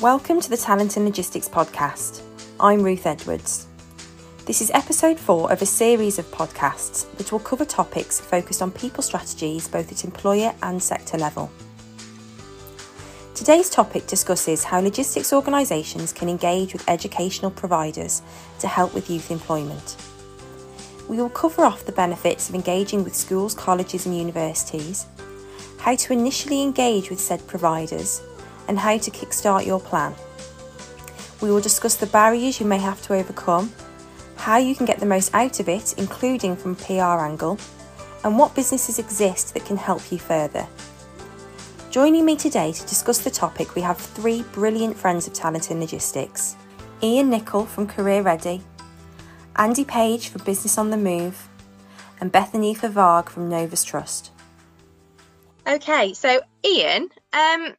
[0.00, 2.22] Welcome to the Talent in Logistics Podcast.
[2.58, 3.66] I'm Ruth Edwards.
[4.46, 8.70] This is episode four of a series of podcasts that will cover topics focused on
[8.70, 11.50] people strategies both at employer and sector level.
[13.34, 18.22] Today's topic discusses how logistics organisations can engage with educational providers
[18.60, 19.98] to help with youth employment.
[21.10, 25.04] We will cover off the benefits of engaging with schools, colleges, and universities,
[25.78, 28.22] how to initially engage with said providers,
[28.70, 30.14] and how to kickstart your plan.
[31.42, 33.72] We will discuss the barriers you may have to overcome,
[34.36, 37.58] how you can get the most out of it, including from PR angle,
[38.22, 40.68] and what businesses exist that can help you further.
[41.90, 45.80] Joining me today to discuss the topic, we have three brilliant friends of talent in
[45.80, 46.54] logistics
[47.02, 48.62] Ian Nicol from Career Ready,
[49.56, 51.48] Andy Page for Business on the Move,
[52.20, 54.30] and Bethany Favag from Novus Trust.
[55.66, 57.74] Okay, so Ian, um,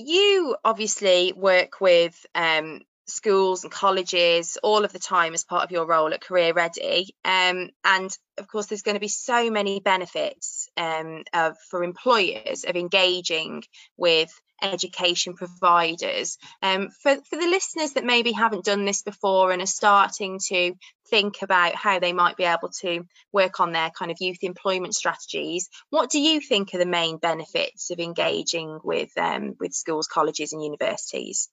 [0.00, 5.70] you obviously work with um, schools and colleges all of the time as part of
[5.70, 7.14] your role at Career Ready.
[7.24, 12.64] Um, and of course, there's going to be so many benefits um, of, for employers
[12.64, 13.64] of engaging
[13.96, 14.30] with
[14.62, 16.38] education providers.
[16.62, 20.74] Um, for, for the listeners that maybe haven't done this before and are starting to
[21.08, 24.94] think about how they might be able to work on their kind of youth employment
[24.94, 30.06] strategies, what do you think are the main benefits of engaging with um, with schools,
[30.06, 31.48] colleges, and universities?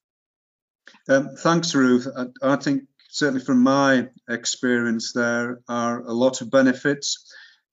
[1.08, 2.06] Um, thanks, Ruth.
[2.16, 7.32] I, I, think certainly from my experience, there are a lot of benefits.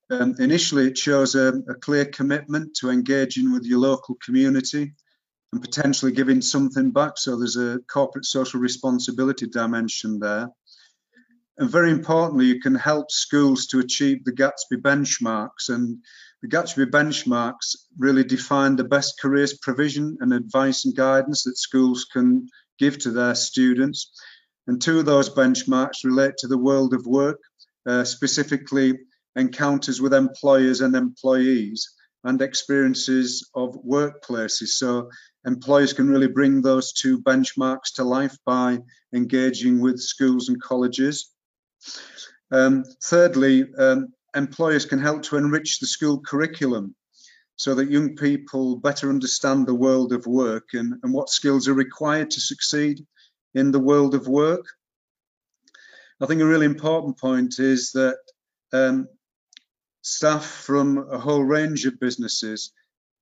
[0.09, 4.93] Um, initially, it shows a, a, clear commitment to engaging with your local community
[5.55, 7.13] and potentially giving something back.
[7.17, 10.49] So there's a corporate social responsibility dimension there.
[11.57, 15.69] And very importantly, you can help schools to achieve the Gatsby benchmarks.
[15.69, 15.99] And
[16.41, 22.05] the Gatsby benchmarks really define the best careers provision and advice and guidance that schools
[22.11, 24.11] can give to their students.
[24.67, 27.39] And two of those benchmarks relate to the world of work,
[27.85, 28.99] uh, specifically
[29.37, 31.95] encounters with employers and employees
[32.25, 34.69] and experiences of workplaces.
[34.69, 35.11] So
[35.45, 38.79] employers can really bring those two benchmarks to life by
[39.13, 41.31] engaging with schools and colleges.
[42.51, 46.95] Um, thirdly, um, employers can help to enrich the school curriculum
[47.57, 51.73] so that young people better understand the world of work and, and what skills are
[51.73, 53.05] required to succeed
[53.53, 54.65] in the world of work.
[56.21, 58.17] I think a really important point is that
[58.73, 59.07] um,
[60.01, 62.71] staff from a whole range of businesses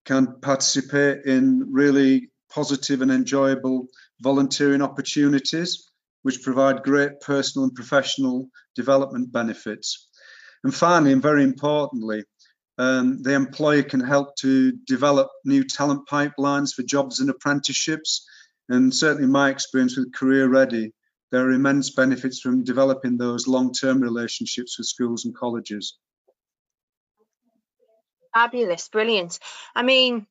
[0.05, 3.87] can participate in really positive and enjoyable
[4.21, 5.89] volunteering opportunities,
[6.21, 10.07] which provide great personal and professional development benefits.
[10.63, 12.23] And finally, and very importantly,
[12.77, 18.25] um, the employer can help to develop new talent pipelines for jobs and apprenticeships.
[18.69, 20.93] And certainly, my experience with Career Ready,
[21.31, 25.97] there are immense benefits from developing those long term relationships with schools and colleges.
[28.33, 29.39] Fabulous, brilliant.
[29.75, 30.27] I mean,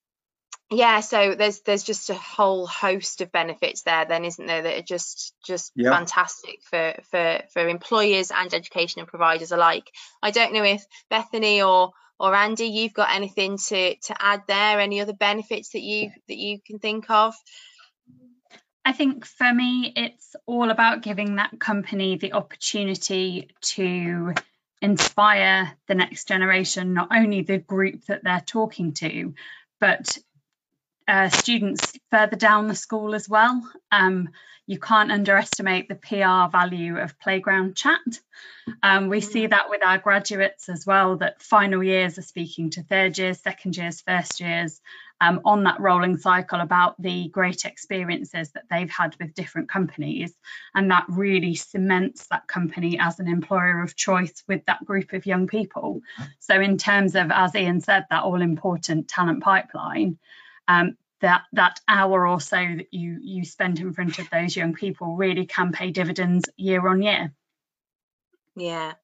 [0.70, 4.78] yeah so there's there's just a whole host of benefits there then isn't there that
[4.78, 5.90] are just just yeah.
[5.90, 9.90] fantastic for for for employers and educational providers alike
[10.22, 11.92] i don't know if bethany or
[12.22, 14.78] or Andy, you've got anything to to add there?
[14.78, 17.34] Any other benefits that you that you can think of?
[18.84, 24.34] I think for me, it's all about giving that company the opportunity to
[24.82, 29.34] inspire the next generation, not only the group that they're talking to,
[29.81, 30.19] but
[31.09, 33.62] uh, students further down the school as well.
[33.91, 34.28] Um,
[34.66, 38.00] you can't underestimate the PR value of playground chat.
[38.82, 42.82] Um, we see that with our graduates as well, that final years are speaking to
[42.82, 44.81] third years, second years, first years
[45.22, 50.34] um, on that rolling cycle about the great experiences that they've had with different companies.
[50.74, 55.24] And that really cements that company as an employer of choice with that group of
[55.24, 56.00] young people.
[56.40, 60.19] So, in terms of, as Ian said, that all important talent pipeline,
[60.66, 64.75] um, that that hour or so that you you spend in front of those young
[64.75, 67.32] people really can pay dividends year on year.
[68.56, 68.94] Yeah,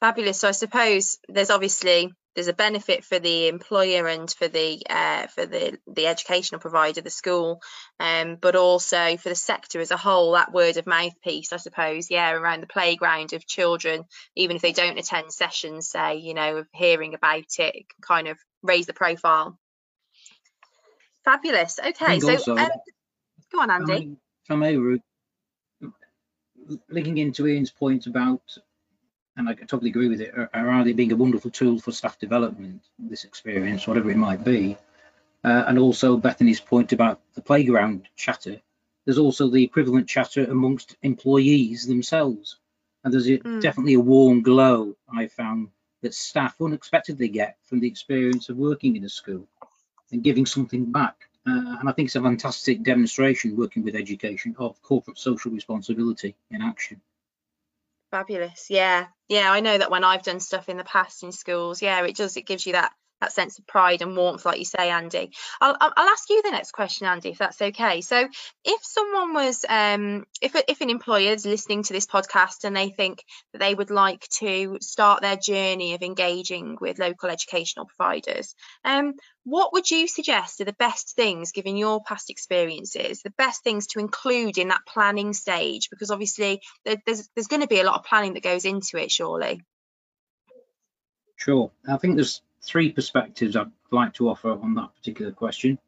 [0.00, 0.40] fabulous.
[0.40, 5.26] So I suppose there's obviously there's a benefit for the employer and for the uh,
[5.26, 7.60] for the the educational provider, the school,
[7.98, 10.30] um, but also for the sector as a whole.
[10.34, 14.04] That word of mouth piece, I suppose, yeah, around the playground of children,
[14.36, 18.38] even if they don't attend sessions, say, you know, of hearing about it, kind of
[18.62, 19.58] raise the profile.
[21.24, 21.80] Fabulous.
[21.84, 22.68] Okay, so also, um,
[23.52, 24.16] go on, Andy.
[24.44, 25.00] If I may, Ruth,
[26.88, 28.42] linking into Ian's point about,
[29.38, 32.82] and I totally agree with it, around it being a wonderful tool for staff development,
[32.98, 34.76] this experience, whatever it might be,
[35.44, 38.60] uh, and also Bethany's point about the playground chatter.
[39.04, 42.56] there's also the equivalent chatter amongst employees themselves.
[43.02, 43.62] And there's a, Mm.
[43.62, 45.68] definitely a warm glow I found
[46.02, 49.48] that staff unexpectedly get from the experience of working in a school
[50.12, 51.30] and giving something back.
[51.46, 56.34] Uh, and I think it's a fantastic demonstration working with education of corporate social responsibility
[56.50, 57.00] in action.
[58.10, 58.66] Fabulous.
[58.70, 59.06] Yeah.
[59.28, 59.50] Yeah.
[59.52, 62.36] I know that when I've done stuff in the past in schools, yeah, it does.
[62.36, 65.32] It gives you that that sense of pride and warmth, like you say, Andy.
[65.60, 68.00] I'll I'll ask you the next question, Andy, if that's okay.
[68.00, 68.28] So,
[68.64, 72.90] if someone was, um, if if an employer is listening to this podcast and they
[72.90, 78.54] think that they would like to start their journey of engaging with local educational providers,
[78.84, 83.64] um, what would you suggest are the best things, given your past experiences, the best
[83.64, 85.88] things to include in that planning stage?
[85.90, 89.10] Because obviously there's there's going to be a lot of planning that goes into it,
[89.10, 89.62] surely.
[91.36, 91.70] Sure.
[91.88, 95.78] I think there's three perspectives I'd like to offer on that particular question.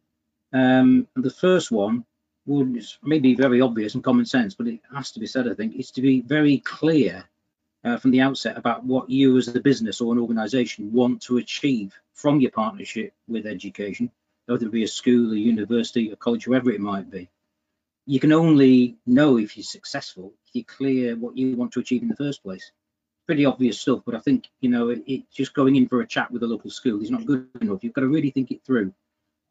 [0.53, 2.05] Um, the first one
[2.47, 5.77] would maybe very obvious and common sense, but it has to be said, I think,
[5.77, 7.25] is to be very clear
[7.85, 11.37] uh, from the outset about what you as a business or an organisation want to
[11.37, 14.11] achieve from your partnership with education,
[14.47, 17.29] whether it be a school, a university, a college, whoever it might be.
[18.07, 22.03] You can only know if you're successful if you're clear what you want to achieve
[22.03, 22.73] in the first place
[23.31, 26.07] pretty obvious stuff, but I think you know it, it, just going in for a
[26.07, 27.85] chat with a local school is not good enough.
[27.85, 28.93] You've got to really think it through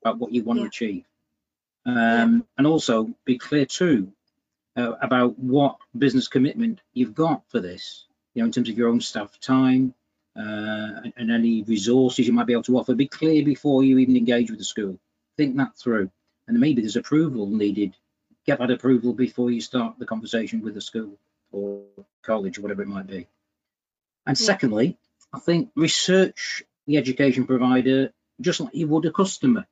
[0.03, 0.63] about what you want Yeah.
[0.63, 1.05] to achieve,
[1.85, 4.11] um, and also be clear too
[4.75, 8.03] uh, about what business commitment you've got for this.
[8.33, 9.93] You know, in terms of your own staff time
[10.35, 12.93] uh, and, and any resources you might be able to offer.
[12.95, 14.99] Be clear before you even engage with the school.
[15.37, 16.11] Think that through,
[16.49, 17.95] and maybe there's approval needed.
[18.45, 21.17] Get that approval before you start the conversation with the school
[21.53, 21.83] or
[22.23, 23.25] college or whatever it might be.
[24.29, 24.45] And Yeah.
[24.45, 24.95] secondly,
[25.33, 29.65] I think research the education provider just like you would a customer.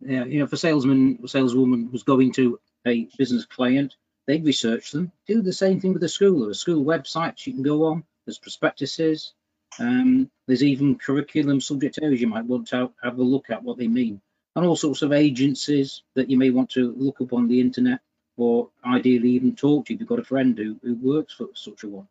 [0.00, 3.94] You know, if a salesman or saleswoman was going to a business client,
[4.26, 5.12] they'd research them.
[5.28, 6.40] Do the same thing with the school.
[6.40, 8.02] There are school websites you can go on.
[8.26, 9.34] There's prospectuses.
[9.78, 13.62] Um, there's even curriculum subject areas you might want to have, have a look at
[13.62, 14.20] what they mean,
[14.56, 18.00] and all sorts of agencies that you may want to look up on the internet,
[18.36, 21.84] or ideally even talk to if you've got a friend who, who works for such
[21.84, 22.08] a one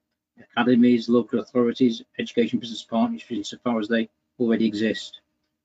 [0.51, 4.09] academies, local authorities, education business partners, insofar as they
[4.39, 5.21] already exist.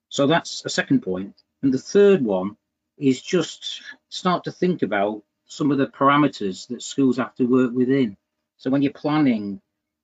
[0.09, 1.35] So that's a second point.
[1.63, 2.57] And the third one
[2.99, 7.73] is just start to think about some of the parameters that schools have to work
[7.73, 8.17] within.
[8.57, 9.61] So when you're planning,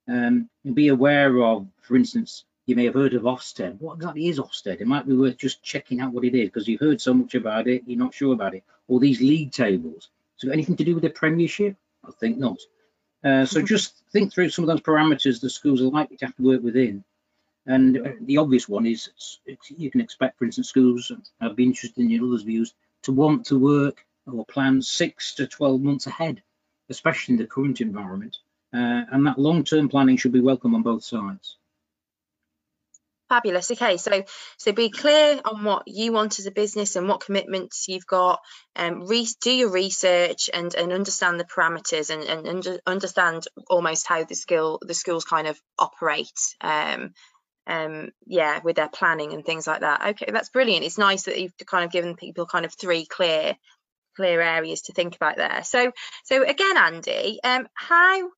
[0.09, 3.81] um, be aware of, for instance, you may have heard of Ofsted.
[3.81, 4.81] What exactly is Ofsted?
[4.81, 7.35] It might be worth just checking out what it is because you've heard so much
[7.35, 8.63] about it, you're not sure about it.
[8.89, 10.11] Or these league tables.
[10.37, 11.77] So anything to do with the Premiership?
[12.07, 12.59] I think not.
[13.25, 16.37] Uh, so just think through some of those parameters the schools are likely to have
[16.37, 17.05] to work within.
[17.67, 19.11] And uh, the obvious one is
[19.69, 23.47] you can expect, for instance, schools, I'd be interested in your others' views, to want
[23.47, 26.43] to work or plan six to 12 months ahead,
[26.91, 28.39] especially in the current environment.
[28.75, 31.59] Uh, and that long-term planning should be welcome on both sides.
[33.33, 33.71] Fabulous.
[33.71, 34.25] Okay, so
[34.59, 38.41] so be clear on what you want as a business and what commitments you've got.
[38.77, 44.07] Um, re- do your research and and understand the parameters and and, and understand almost
[44.07, 46.41] how the skill the schools kind of operate.
[46.61, 47.15] Um,
[47.67, 50.07] um, yeah, with their planning and things like that.
[50.09, 50.85] Okay, that's brilliant.
[50.85, 53.57] It's nice that you've kind of given people kind of three clear
[54.15, 55.63] clear areas to think about there.
[55.65, 55.91] So
[56.25, 58.29] so again, Andy, um, how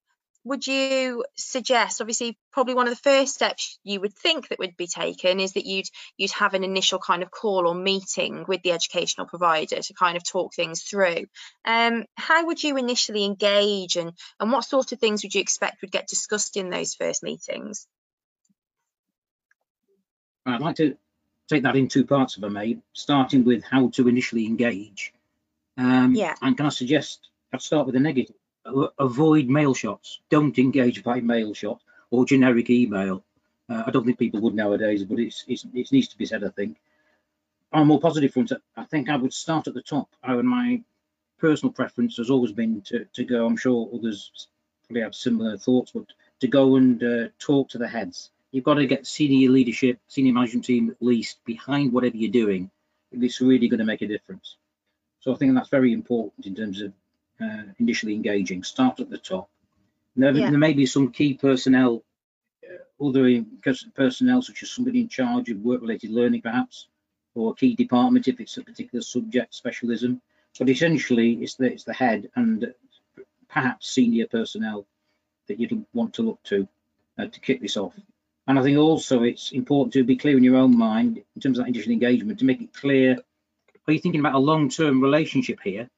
[0.45, 4.77] would you suggest obviously probably one of the first steps you would think that would
[4.77, 5.87] be taken is that you'd
[6.17, 10.17] you'd have an initial kind of call or meeting with the educational provider to kind
[10.17, 11.25] of talk things through
[11.65, 15.83] um how would you initially engage and and what sort of things would you expect
[15.83, 17.87] would get discussed in those first meetings
[20.47, 20.97] I'd like to
[21.49, 25.13] take that in two parts, if I may, starting with how to initially engage.
[25.77, 26.35] Um, Yeah.
[26.43, 28.37] And can I suggest I'd start with a negative?
[28.65, 30.21] A- Avoid mail shots.
[30.31, 31.81] Don't engage by mail shot
[32.11, 33.25] or generic email.
[33.69, 36.45] Uh, I don't think people would nowadays, but it's, it's, it needs to be said,
[36.45, 36.77] I think.
[37.73, 40.09] On a more positive front, I think I would start at the top.
[40.23, 40.83] I, my
[41.39, 44.49] personal preference has always been to, to go, I'm sure others
[44.87, 46.07] probably have similar thoughts, but
[46.41, 50.33] to go and uh, talk to the heads you've got to get senior leadership, senior
[50.33, 52.71] management team at least behind whatever you're doing
[53.23, 54.57] it's really going to make a difference.
[55.21, 56.93] So I think that's very important in terms of
[57.41, 58.63] uh, initially engaging.
[58.63, 59.49] Start at the top.
[60.17, 60.51] There, Yeah.
[60.51, 62.05] there may be some key personnel,
[62.65, 66.87] uh, other in- pers- personnel such as somebody in charge of work-related learning, perhaps,
[67.35, 70.21] or a key department if it's a particular subject specialism.
[70.59, 72.73] But essentially, it's the it's the head and
[73.49, 74.87] perhaps senior personnel
[75.49, 76.69] that you'd want to look to
[77.19, 77.95] uh, to kick this off.
[78.47, 81.59] And I think also it's important to be clear in your own mind in terms
[81.59, 83.19] of that initial engagement to make it clear
[83.87, 85.91] are you thinking about a long term relationship here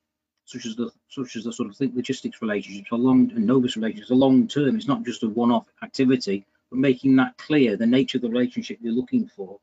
[0.47, 3.76] such as the such as the sort of think logistics relationships are long and Novus
[3.76, 4.76] relationships are long term.
[4.76, 8.79] It's not just a one-off activity, but making that clear the nature of the relationship
[8.81, 9.59] you're looking for,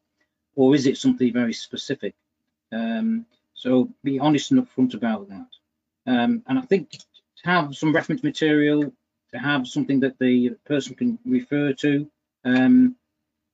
[0.56, 2.14] or is it something very specific?
[2.72, 5.48] Um, so be honest and upfront about that.
[6.06, 7.00] Um, and I think to
[7.46, 8.92] have some reference material,
[9.32, 12.10] to have something that the person can refer to,
[12.44, 12.96] um,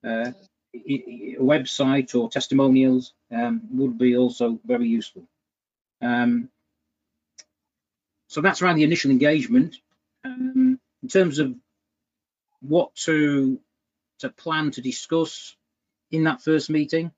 [0.04, 0.32] uh,
[0.74, 5.28] a website or testimonials um, would be also very useful.
[6.02, 6.50] Um,
[8.30, 9.76] so that's around the initial engagement.
[10.24, 11.56] Um, in terms of
[12.62, 13.60] what to
[14.20, 15.56] to plan to discuss
[16.12, 17.12] in that first meeting,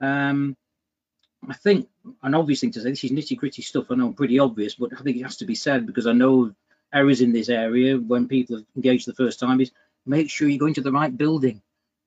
[0.00, 0.56] um,
[1.48, 1.88] I think
[2.22, 4.90] an obvious thing to say, this is nitty gritty stuff, I know pretty obvious, but
[4.98, 6.54] I think it has to be said because I know
[6.92, 9.72] errors in this area when people have engaged the first time is
[10.06, 11.62] make sure you're going to the right building,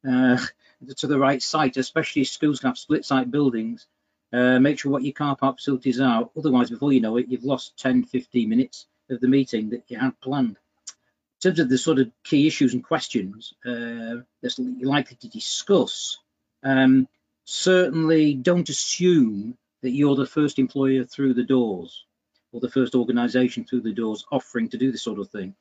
[0.08, 0.38] uh,
[0.98, 3.88] to the right site, especially schools can have split site buildings.
[4.34, 6.30] Uh, make sure what your car park facilities are.
[6.38, 9.98] Otherwise, before you know it, you've lost 10, 15 minutes of the meeting that you
[9.98, 10.58] had planned.
[10.58, 15.30] In terms of the sort of key issues and questions uh, that you're likely to
[15.30, 16.18] discuss,
[16.64, 17.08] um,
[17.46, 22.06] certainly don't assume that you're the first employer through the doors
[22.52, 25.56] or the first organisation through the doors offering to do this sort of thing.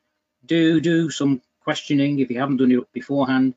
[0.44, 3.54] Do do some questioning if you haven't done it beforehand.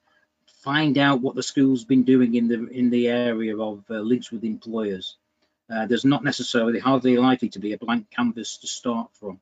[0.60, 4.30] Find out what the school's been doing in the in the area of uh, links
[4.30, 5.16] with employers.
[5.70, 9.39] Uh, there's not necessarily hardly likely to be a blank canvas to start from.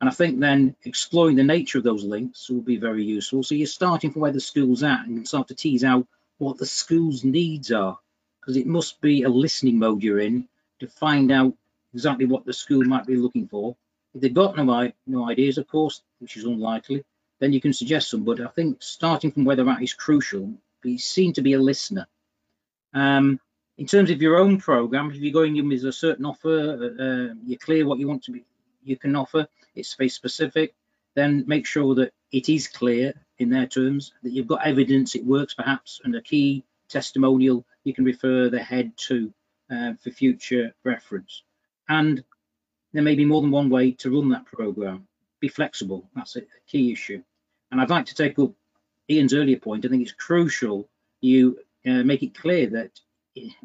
[0.00, 3.42] And I think then exploring the nature of those links will be very useful.
[3.42, 6.06] So you're starting from where the school's at and start to tease out
[6.38, 7.98] what the school's needs are,
[8.40, 10.48] because it must be a listening mode you're in
[10.80, 11.54] to find out
[11.94, 13.76] exactly what the school might be looking for.
[14.14, 17.04] If they've got no, no ideas, of course, which is unlikely,
[17.42, 18.22] then you can suggest some.
[18.22, 20.54] But I think starting from where they're at is crucial.
[20.80, 22.06] Be seen to be a listener.
[22.94, 23.40] Um,
[23.76, 27.02] in terms of your own program, if you're going in with a certain offer, uh,
[27.02, 28.44] uh, you're clear what you want to be,
[28.84, 29.48] you can offer.
[29.74, 30.72] It's space specific.
[31.16, 35.26] Then make sure that it is clear in their terms that you've got evidence it
[35.26, 39.34] works, perhaps, and a key testimonial you can refer the head to
[39.68, 41.42] uh, for future reference.
[41.88, 42.22] And
[42.92, 45.08] there may be more than one way to run that program.
[45.40, 46.08] Be flexible.
[46.14, 47.24] That's a key issue.
[47.72, 48.52] And I'd like to take up
[49.10, 49.84] Ian's earlier point.
[49.84, 50.88] I think it's crucial
[51.22, 53.00] you uh, make it clear that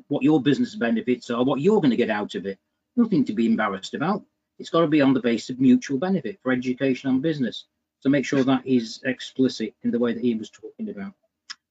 [0.08, 2.58] what your business benefits are, what you're going to get out of it.
[2.96, 4.24] Nothing to be embarrassed about.
[4.58, 7.66] It's got to be on the basis of mutual benefit for education and business.
[8.00, 11.14] So make sure that is explicit in the way that Ian was talking about.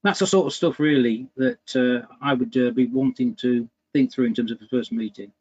[0.03, 4.13] That's the sort of stuff really that uh, I would uh, be wanting to think
[4.13, 5.33] through in terms of the first meeting.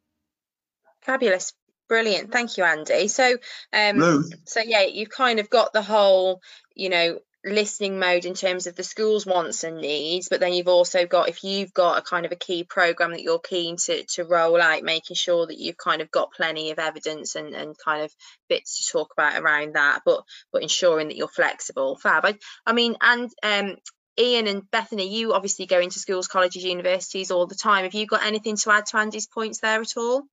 [1.02, 1.52] Fabulous.
[1.88, 2.32] Brilliant.
[2.32, 3.08] Thank you, Andy.
[3.08, 3.36] So,
[3.72, 6.40] um, so yeah, you've kind of got the whole,
[6.74, 10.66] you know, listening mode in terms of the school's wants and needs, but then you've
[10.66, 14.04] also got, if you've got a kind of a key program that you're keen to
[14.04, 17.78] to roll out, making sure that you've kind of got plenty of evidence and, and
[17.78, 18.12] kind of
[18.48, 21.96] bits to talk about around that, but but ensuring that you're flexible.
[21.96, 22.26] Fab.
[22.26, 22.34] I,
[22.66, 23.76] I mean, and um,
[24.18, 27.84] Ian and Bethany, you obviously go into schools, colleges, universities all the time.
[27.84, 30.24] Have you got anything to add to Andy's points there at all?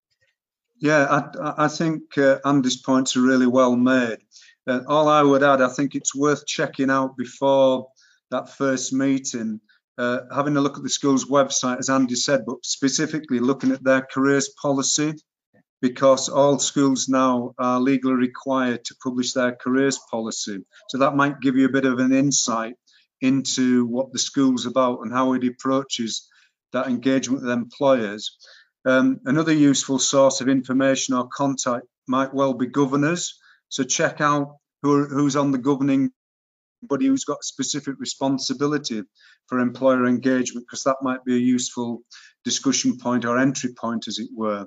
[0.78, 4.18] Yeah, I, I think uh, Andy's points are really well made.
[4.66, 7.88] Uh, all I would add, I think it's worth checking out before
[8.30, 9.60] that first meeting,
[9.98, 13.84] uh, having a look at the school's website, as Andy said, but specifically looking at
[13.84, 15.14] their careers policy,
[15.80, 20.64] because all schools now are legally required to publish their careers policy.
[20.88, 22.74] So that might give you a bit of an insight
[23.20, 26.28] into what the school's about and how it approaches
[26.72, 28.36] that engagement with employers.
[28.84, 33.38] Um, another useful source of information or contact might well be governors.
[33.68, 36.10] So check out who, who's on the governing
[36.82, 39.02] body who's got specific responsibility
[39.46, 42.02] for employer engagement, because that might be a useful
[42.44, 44.66] discussion point or entry point, as it were.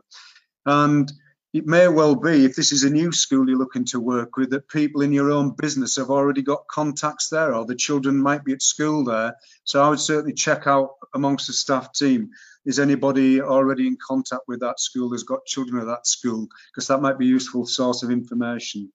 [0.65, 1.11] And
[1.53, 4.49] it may well be, if this is a new school you're looking to work with,
[4.49, 8.43] that people in your own business have already got contacts there, or the children might
[8.43, 9.35] be at school there.
[9.63, 12.31] So I would certainly check out amongst the staff team
[12.67, 16.87] is anybody already in contact with that school has got children at that school because
[16.87, 18.91] that might be a useful source of information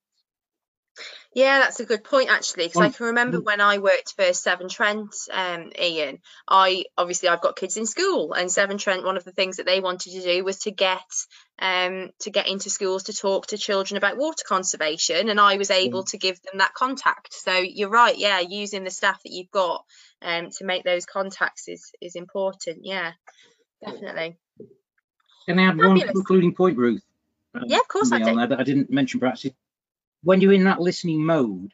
[1.35, 4.69] yeah, that's a good point actually, because I can remember when I worked for Severn
[4.69, 6.19] Trent, um, Ian.
[6.47, 9.03] I obviously I've got kids in school, and Severn Trent.
[9.03, 11.01] One of the things that they wanted to do was to get
[11.57, 15.71] um, to get into schools to talk to children about water conservation, and I was
[15.71, 17.33] able to give them that contact.
[17.33, 19.83] So you're right, yeah, using the staff that you've got
[20.21, 22.81] um, to make those contacts is is important.
[22.83, 23.13] Yeah,
[23.85, 24.37] definitely.
[25.45, 26.05] Can I add Fabulous.
[26.05, 27.03] one concluding point, Ruth?
[27.53, 28.37] Um, yeah, of course I did.
[28.37, 29.45] That I didn't mention perhaps
[30.23, 31.73] when you're in that listening mode,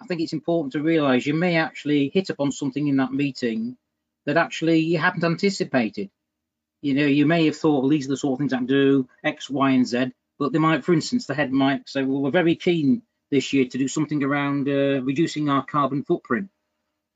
[0.00, 3.76] I think it's important to realize you may actually hit upon something in that meeting
[4.26, 6.10] that actually you have not anticipated.
[6.82, 8.66] You know, you may have thought, well, these are the sort of things I can
[8.66, 12.20] do, X, Y, and Z, but they might, for instance, the head might say, well,
[12.20, 16.50] we're very keen this year to do something around uh, reducing our carbon footprint.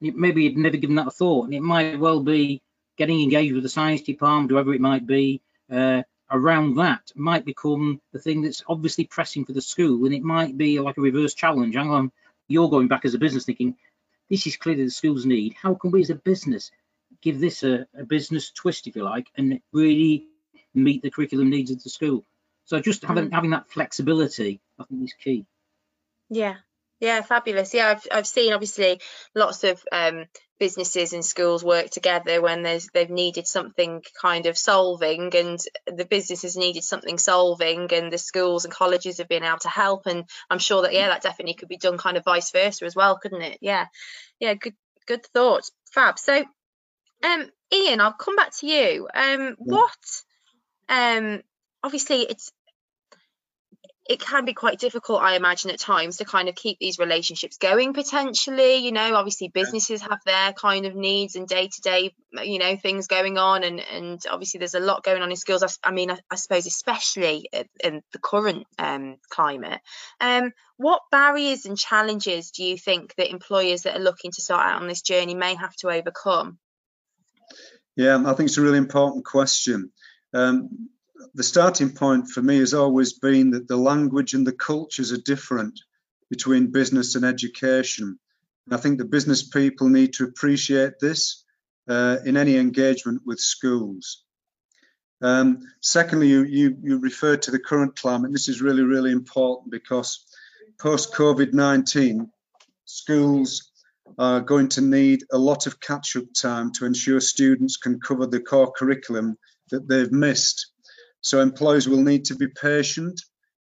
[0.01, 2.63] maybe you'd never given that a thought, and it might well be
[2.97, 8.01] getting engaged with the science department, whoever it might be, uh, around that might become
[8.13, 11.35] the thing that's obviously pressing for the school, and it might be like a reverse
[11.35, 11.75] challenge.
[11.75, 12.13] Hang on,
[12.49, 13.77] you're going back as a business thinking,
[14.29, 15.55] this is clearly the school's need.
[15.61, 16.71] How can we as a business
[17.23, 20.27] give this a, a business twist, if you like, and really
[20.75, 22.25] meet the curriculum needs of the school?
[22.65, 23.33] So just having mm.
[23.33, 25.47] having that flexibility, I think, is key.
[26.29, 26.57] Yeah,
[27.01, 27.75] yeah, fabulous.
[27.75, 29.01] Yeah, I've I've seen obviously
[29.35, 30.25] lots of um,
[30.59, 36.07] businesses and schools work together when there's they've needed something kind of solving, and the
[36.07, 40.07] businesses needed something solving, and the schools and colleges have been able to help.
[40.07, 42.97] And I'm sure that yeah, that definitely could be done kind of vice versa as
[42.97, 43.59] well, couldn't it?
[43.61, 43.87] Yeah,
[44.41, 44.75] yeah, good
[45.07, 46.19] good thoughts, fab.
[46.19, 46.45] So,
[47.25, 49.07] um, Ian, I'll come back to you.
[49.13, 50.23] Um, what
[50.89, 51.43] um
[51.83, 52.53] obviously it's
[54.09, 57.59] it can be quite difficult, I imagine, at times to kind of keep these relationships
[57.59, 58.77] going potentially.
[58.77, 62.77] You know, obviously businesses have their kind of needs and day to day, you know,
[62.77, 63.65] things going on.
[63.65, 65.63] And, and obviously there's a lot going on in schools.
[65.63, 67.49] I, I mean, I, I, suppose, especially
[67.83, 69.81] in the current um, climate.
[70.21, 74.67] Um, what barriers and challenges do you think that employers that are looking to start
[74.67, 76.59] out on this journey may have to overcome?
[77.97, 79.91] Yeah, I think it's a really important question.
[80.35, 80.91] Um,
[81.35, 85.19] the starting point for me has always been that the language and the cultures are
[85.19, 85.81] different
[86.31, 88.19] between business and education.
[88.67, 91.45] And I think the business people need to appreciate this
[91.89, 94.25] uh, in any engagement with schools.
[95.23, 98.33] Um, secondly, you, you, you referred to the current climate.
[98.33, 100.25] This is really, really important because
[100.79, 102.31] post COVID 19,
[102.85, 103.71] schools
[104.19, 108.27] are going to need a lot of catch up time to ensure students can cover
[108.27, 109.37] the core curriculum
[109.71, 110.67] that they've missed.
[111.21, 113.21] So employers will need to be patient.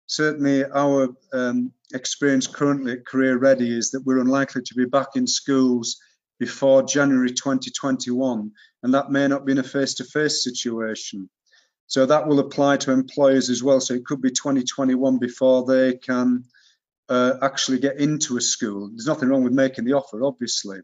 [0.07, 5.15] Certainly, our um, experience currently at Career Ready is that we're unlikely to be back
[5.15, 5.97] in schools
[6.39, 8.51] before January 2021,
[8.83, 11.29] and that may not be in a face-to-face situation.
[11.87, 13.79] So that will apply to employers as well.
[13.79, 16.45] So it could be 2021 before they can
[17.09, 18.89] uh, actually get into a school.
[18.89, 20.79] There's nothing wrong with making the offer, obviously.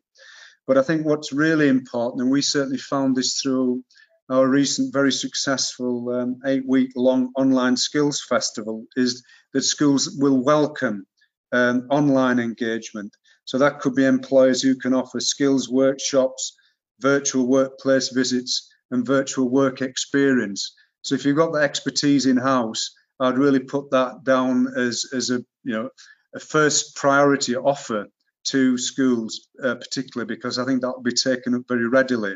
[0.67, 3.83] But I think what's really important, and we certainly found this through
[4.31, 10.41] our recent very successful um, eight week long online skills festival is that schools will
[10.41, 11.05] welcome
[11.51, 13.13] um, online engagement.
[13.43, 16.55] So that could be employers who can offer skills workshops,
[17.01, 20.73] virtual workplace visits, and virtual work experience.
[21.01, 25.29] So if you've got the expertise in house, I'd really put that down as, as
[25.29, 25.89] a you know
[26.33, 28.07] a first priority offer
[28.45, 32.35] to schools, uh, particularly because I think that will be taken up very readily.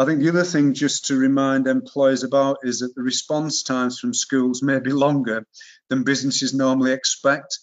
[0.00, 3.98] I think the other thing just to remind employers about is that the response times
[3.98, 5.44] from schools may be longer
[5.88, 7.58] than businesses normally expect.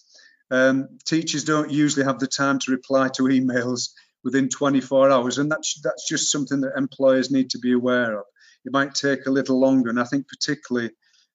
[0.50, 3.88] Um, teachers don't usually have the time to reply to emails
[4.22, 8.24] within 24 hours, and that's that's just something that employers need to be aware of.
[8.66, 10.90] It might take a little longer, and I think particularly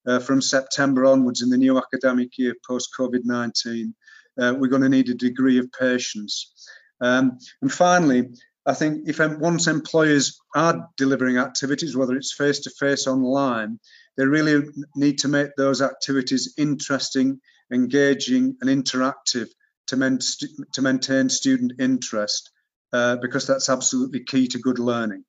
[0.05, 3.93] uh, from September onwards in the new academic year post COVID-19,
[4.39, 6.53] uh, we're going to need a degree of patience.
[7.01, 8.29] Um, and finally,
[8.65, 13.79] I think if once employers are delivering activities, whether it's face to face online,
[14.17, 17.39] they really need to make those activities interesting,
[17.71, 19.47] engaging, and interactive
[19.87, 20.19] to, men,
[20.73, 22.51] to maintain student interest,
[22.93, 25.23] uh, because that's absolutely key to good learning.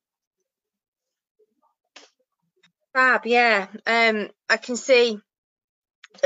[2.93, 3.67] Fab, yeah.
[3.87, 5.19] Um, I can see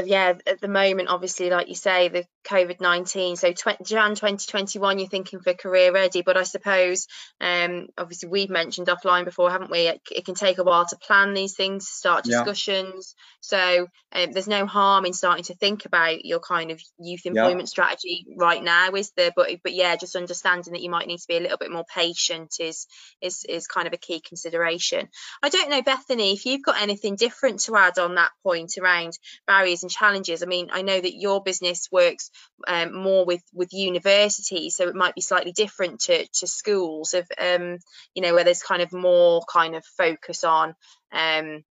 [0.03, 3.35] yeah, at the moment, obviously, like you say, the COVID 19.
[3.35, 6.21] So, 20, Jan 2021, you're thinking for career ready.
[6.21, 7.07] But I suppose,
[7.41, 9.87] um, obviously, we've mentioned offline before, haven't we?
[9.87, 13.15] It, it can take a while to plan these things, start discussions.
[13.17, 13.23] Yeah.
[13.41, 17.61] So, um, there's no harm in starting to think about your kind of youth employment
[17.61, 17.65] yeah.
[17.65, 19.31] strategy right now, is there?
[19.35, 21.85] But, but yeah, just understanding that you might need to be a little bit more
[21.93, 22.87] patient is,
[23.21, 25.07] is, is kind of a key consideration.
[25.43, 29.17] I don't know, Bethany, if you've got anything different to add on that point around
[29.45, 30.43] barriers and challenges.
[30.43, 32.31] I mean, I know that your business works
[32.67, 37.27] um, more with with universities, so it might be slightly different to to schools of
[37.39, 37.77] um,
[38.13, 40.75] you know where there's kind of more kind of focus on
[41.11, 41.63] um,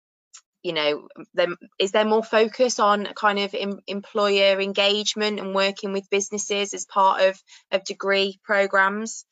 [0.63, 5.93] you know them is there more focus on kind of em, employer engagement and working
[5.93, 9.25] with businesses as part of of degree programs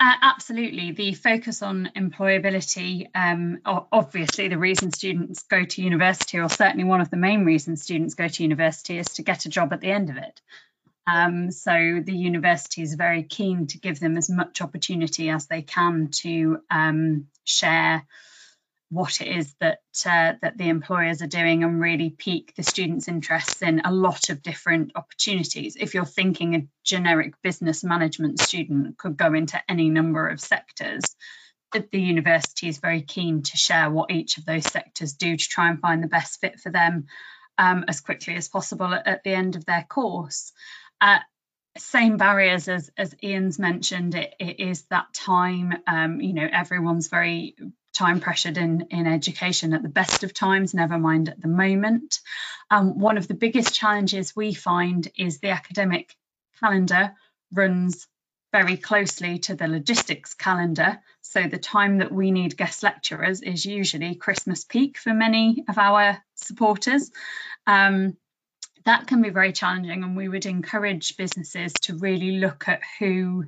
[0.00, 0.92] uh, absolutely.
[0.92, 7.00] The focus on employability, um, obviously, the reason students go to university, or certainly one
[7.00, 9.90] of the main reasons students go to university, is to get a job at the
[9.90, 10.40] end of it.
[11.06, 15.62] Um, so the university is very keen to give them as much opportunity as they
[15.62, 18.06] can to um, share
[18.94, 23.08] what it is that uh, that the employers are doing and really pique the students'
[23.08, 25.76] interests in a lot of different opportunities.
[25.78, 31.02] If you're thinking a generic business management student could go into any number of sectors,
[31.72, 35.68] the university is very keen to share what each of those sectors do to try
[35.68, 37.06] and find the best fit for them
[37.58, 40.52] um, as quickly as possible at, at, the end of their course.
[41.00, 41.18] Uh,
[41.76, 47.08] same barriers as, as Ian's mentioned, it, it is that time, um, you know, everyone's
[47.08, 47.56] very
[47.94, 52.20] time pressured in, in education at the best of times, never mind at the moment.
[52.70, 56.14] Um, one of the biggest challenges we find is the academic
[56.60, 57.14] calendar
[57.52, 58.06] runs
[58.52, 61.00] very closely to the logistics calendar.
[61.22, 65.78] So the time that we need guest lecturers is usually Christmas peak for many of
[65.78, 67.10] our supporters.
[67.66, 68.16] Um,
[68.84, 73.46] that can be very challenging and we would encourage businesses to really look at who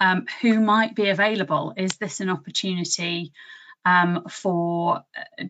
[0.00, 1.74] um, who might be available.
[1.76, 3.32] Is this an opportunity
[3.88, 5.04] um, for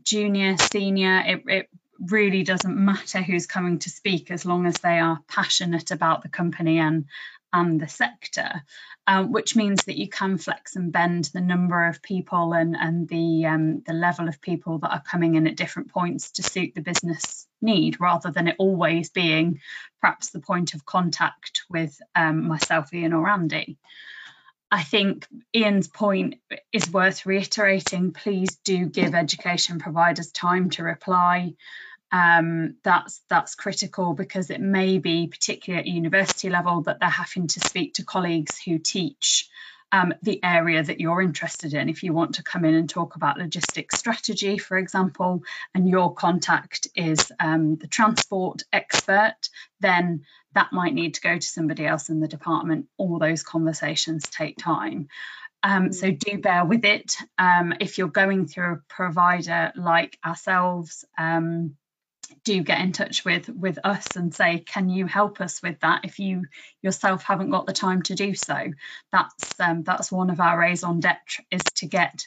[0.04, 1.22] junior, senior.
[1.26, 5.90] It, it really doesn't matter who's coming to speak as long as they are passionate
[5.90, 7.06] about the company and
[7.50, 8.62] and the sector,
[9.06, 13.08] um, which means that you can flex and bend the number of people and and
[13.08, 16.74] the um, the level of people that are coming in at different points to suit
[16.74, 19.60] the business need, rather than it always being
[20.00, 23.78] perhaps the point of contact with um, myself, Ian, or Andy.
[24.70, 26.36] I think Ian's point
[26.72, 28.12] is worth reiterating.
[28.12, 31.54] Please do give education providers time to reply.
[32.12, 37.46] Um, that's that's critical because it may be, particularly at university level, that they're having
[37.48, 39.48] to speak to colleagues who teach
[39.92, 41.88] um, the area that you're interested in.
[41.88, 45.42] If you want to come in and talk about logistics strategy, for example,
[45.74, 49.48] and your contact is um, the transport expert,
[49.80, 50.24] then
[50.58, 52.86] that might need to go to somebody else in the department.
[52.96, 55.06] All those conversations take time.
[55.62, 57.14] Um, so do bear with it.
[57.38, 61.76] Um, if you're going through a provider like ourselves, um,
[62.42, 66.04] do get in touch with with us and say can you help us with that
[66.04, 66.44] if you
[66.82, 68.66] yourself haven't got the time to do so
[69.10, 72.22] that's um, that's one of our raison d'etre is to get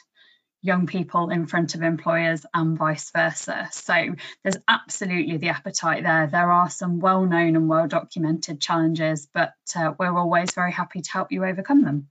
[0.62, 3.68] young people in front of employers and vice versa.
[3.72, 6.28] So there's absolutely the appetite there.
[6.28, 11.00] There are some well known and well documented challenges but uh, we're always very happy
[11.00, 12.08] to help you overcome them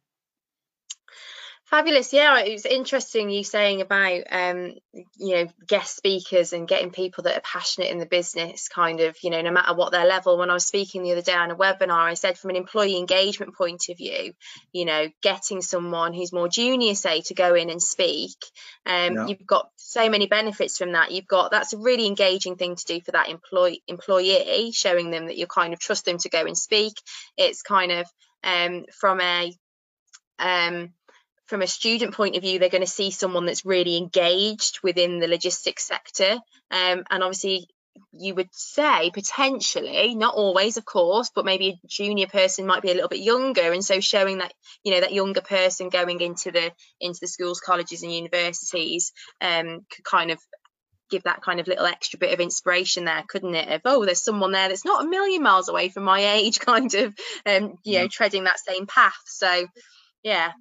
[1.71, 2.11] Fabulous.
[2.11, 4.73] Yeah, it was interesting you saying about um,
[5.17, 9.15] you know guest speakers and getting people that are passionate in the business, kind of
[9.23, 10.37] you know no matter what their level.
[10.37, 12.97] When I was speaking the other day on a webinar, I said from an employee
[12.97, 14.33] engagement point of view,
[14.73, 18.35] you know, getting someone who's more junior, say, to go in and speak,
[18.85, 19.27] um, yeah.
[19.27, 21.13] you've got so many benefits from that.
[21.13, 25.27] You've got that's a really engaging thing to do for that employee employee, showing them
[25.27, 26.95] that you kind of trust them to go and speak.
[27.37, 28.07] It's kind of
[28.43, 29.53] um, from a
[30.41, 30.93] um,
[31.51, 35.19] from a student point of view, they're going to see someone that's really engaged within
[35.19, 36.39] the logistics sector.
[36.71, 37.67] Um, and obviously,
[38.13, 42.89] you would say potentially, not always, of course, but maybe a junior person might be
[42.89, 46.51] a little bit younger, and so showing that you know that younger person going into
[46.51, 49.11] the into the schools, colleges, and universities
[49.41, 50.39] um, could kind of
[51.09, 53.67] give that kind of little extra bit of inspiration there, couldn't it?
[53.67, 56.95] Of oh, there's someone there that's not a million miles away from my age, kind
[56.95, 57.13] of,
[57.45, 59.19] um, you know, treading that same path.
[59.25, 59.67] So,
[60.23, 60.53] yeah,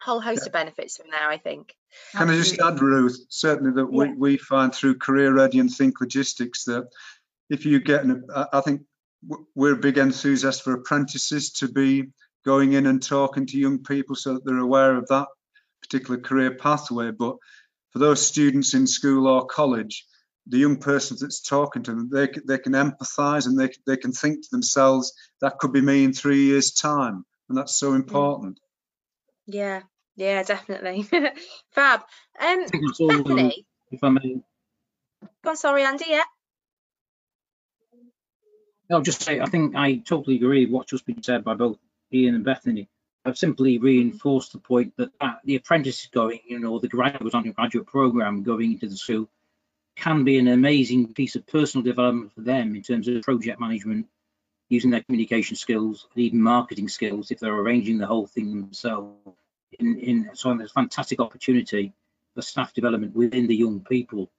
[0.00, 0.46] whole host yeah.
[0.46, 1.74] of benefits from there, I think.
[2.12, 4.14] Can I just add, Ruth, certainly that we, yeah.
[4.16, 6.88] we find through Career Ready and Think Logistics that
[7.50, 8.82] if you get, an, I think
[9.54, 12.04] we're big enthusiasts for apprentices to be
[12.44, 15.26] going in and talking to young people so that they're aware of that
[15.82, 17.10] particular career pathway.
[17.10, 17.36] But
[17.92, 20.06] for those students in school or college,
[20.46, 24.12] the young person that's talking to them, they, they can empathise and they, they can
[24.12, 27.24] think to themselves, that could be me in three years' time.
[27.48, 28.56] And that's so mm.
[29.48, 29.82] Yeah,
[30.16, 31.02] yeah, definitely.
[31.70, 32.02] Fab.
[32.38, 32.66] Um,
[32.98, 33.66] Bethany.
[33.90, 34.36] If I may.
[35.42, 36.04] Go on, sorry, Andy.
[36.08, 36.22] Yeah.
[38.90, 41.78] I'll just say I think I totally agree with what's just been said by both
[42.12, 42.88] Ian and Bethany.
[43.24, 47.86] I've simply reinforced the point that, that the apprentice going, you know, the graduate undergraduate
[47.86, 49.28] program going into the school
[49.96, 54.06] can be an amazing piece of personal development for them in terms of project management,
[54.68, 59.37] using their communication skills, and even marketing skills if they're arranging the whole thing themselves.
[59.78, 61.92] In, in so there's a fantastic opportunity
[62.34, 64.30] for staff development within the young people.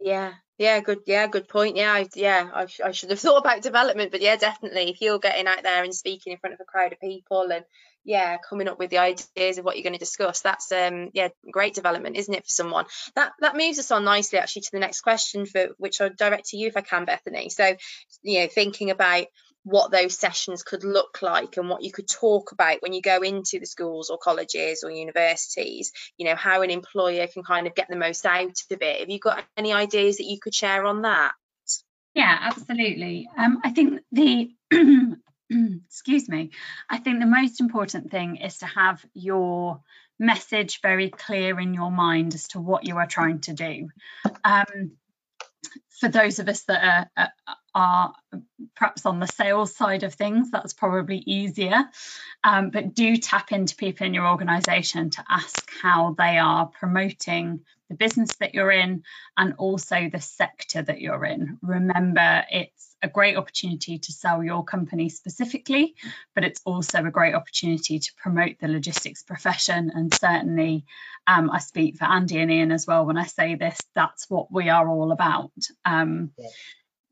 [0.00, 1.00] Yeah, yeah, good.
[1.06, 1.76] Yeah, good point.
[1.76, 4.90] Yeah, I, yeah, I, I should have thought about development, but yeah, definitely.
[4.90, 7.64] If you're getting out there and speaking in front of a crowd of people and
[8.04, 11.28] yeah, coming up with the ideas of what you're going to discuss, that's um yeah,
[11.50, 12.84] great development, isn't it, for someone?
[13.16, 16.50] That that moves us on nicely actually to the next question for which I'll direct
[16.50, 17.48] to you if I can, Bethany.
[17.48, 17.74] So,
[18.22, 19.26] you know, thinking about
[19.64, 23.22] what those sessions could look like and what you could talk about when you go
[23.22, 25.92] into the schools or colleges or universities.
[26.16, 29.00] You know how an employer can kind of get the most out of it.
[29.00, 31.32] Have you got any ideas that you could share on that?
[32.14, 33.28] Yeah absolutely.
[33.36, 34.50] Um, i think the
[35.50, 36.50] excuse me.
[36.88, 39.80] I think the most important thing is to have your
[40.18, 43.88] message very clear in your mind as to what you are trying to do.
[44.44, 44.92] Um,
[46.00, 50.72] for those of us that are, are perhaps on the sales side of things, that's
[50.72, 51.84] probably easier.
[52.42, 57.60] Um, but do tap into people in your organization to ask how they are promoting
[57.88, 59.02] the business that you're in
[59.36, 61.58] and also the sector that you're in.
[61.62, 65.94] Remember, it's a great opportunity to sell your company specifically,
[66.34, 69.92] but it's also a great opportunity to promote the logistics profession.
[69.94, 70.86] And certainly,
[71.26, 74.50] um, I speak for Andy and Ian as well when I say this, that's what
[74.50, 75.52] we are all about.
[75.84, 76.48] Um, yeah.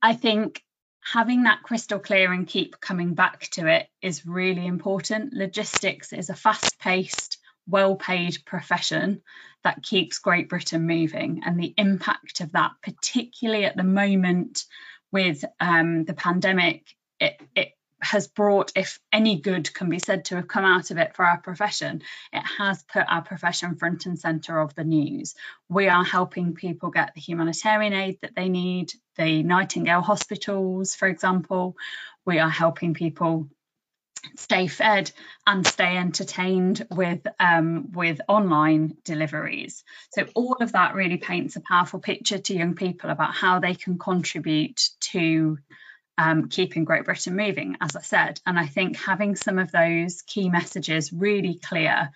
[0.02, 0.62] I think
[1.00, 5.32] having that crystal clear and keep coming back to it is really important.
[5.32, 7.38] Logistics is a fast paced,
[7.68, 9.22] well paid profession
[9.64, 14.64] that keeps Great Britain moving, and the impact of that, particularly at the moment
[15.12, 16.84] with um, the pandemic,
[17.20, 20.98] it, it has brought, if any good can be said to have come out of
[20.98, 25.34] it for our profession, it has put our profession front and centre of the news.
[25.68, 31.08] We are helping people get the humanitarian aid that they need, the Nightingale hospitals, for
[31.08, 31.76] example.
[32.24, 33.48] We are helping people
[34.36, 35.10] stay fed
[35.46, 39.84] and stay entertained with um, with online deliveries.
[40.10, 43.74] So all of that really paints a powerful picture to young people about how they
[43.74, 44.80] can contribute
[45.12, 45.58] to
[46.18, 48.40] um, keeping Great Britain moving, as I said.
[48.46, 52.10] And I think having some of those key messages really clear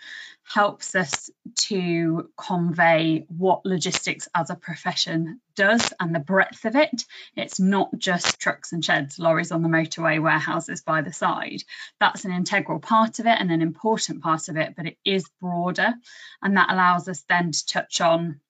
[0.44, 7.04] helps us to convey what logistics as a profession does and the breadth of it.
[7.35, 11.62] It's not just trucks and sheds, lorries on the motorway, warehouses by the side.
[11.98, 15.28] That's an integral part of it and an important part of it, but it is
[15.40, 15.94] broader.
[16.42, 18.40] And that allows us then to touch on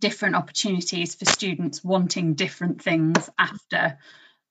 [0.00, 3.98] different opportunities for students wanting different things after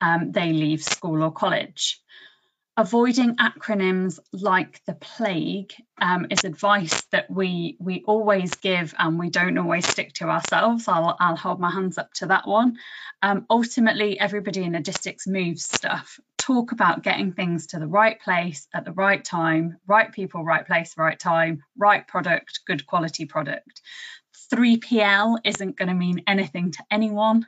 [0.02, 2.02] um, they leave school or college.
[2.78, 9.30] Avoiding acronyms like the plague um, is advice that we we always give and we
[9.30, 10.88] don't always stick to ourselves.
[10.88, 12.78] I'll, I'll hold my hands up to that one.
[13.22, 16.20] Um, ultimately, everybody in logistics moves stuff.
[16.38, 20.66] Talk about getting things to the right place at the right time, right people, right
[20.66, 23.82] place, right time, right product, good quality product.
[24.52, 27.46] 3PL isn't going to mean anything to anyone.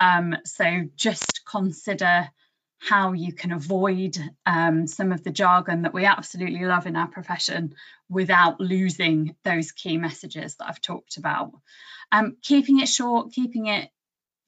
[0.00, 2.30] Um, so just consider
[2.78, 7.08] how you can avoid um, some of the jargon that we absolutely love in our
[7.08, 7.74] profession
[8.08, 11.52] without losing those key messages that I've talked about.
[12.10, 13.90] Um, keeping it short, keeping it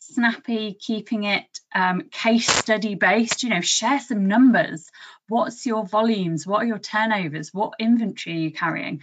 [0.03, 4.91] snappy, keeping it um, case study based, you know, share some numbers.
[5.29, 6.47] What's your volumes?
[6.47, 7.55] What are your turnovers?
[7.55, 9.01] What inventory are you carrying?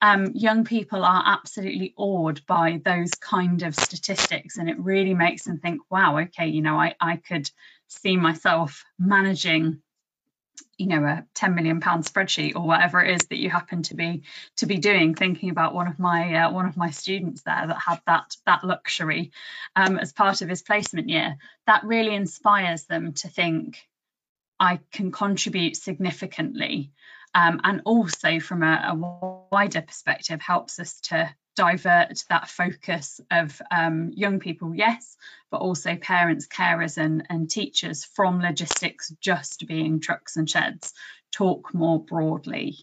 [0.00, 5.44] Um, young people are absolutely awed by those kind of statistics, and it really makes
[5.44, 7.50] them think, wow, okay, you know, I, I could
[7.88, 9.80] see myself managing
[10.76, 13.94] you know a 10 million pound spreadsheet or whatever it is that you happen to
[13.94, 14.22] be
[14.56, 17.78] to be doing thinking about one of my uh, one of my students there that
[17.78, 19.32] had that that luxury
[19.76, 21.36] um, as part of his placement year.
[21.66, 23.78] That really inspires them to think
[24.60, 26.92] i can contribute significantly
[27.34, 33.60] um, and also from a, a wider perspective helps us to divert that focus of
[33.70, 35.16] um, young people, yes,
[35.50, 40.92] but also parents, carers, and, and teachers from logistics just being trucks and sheds.
[41.30, 42.76] Talk more broadly.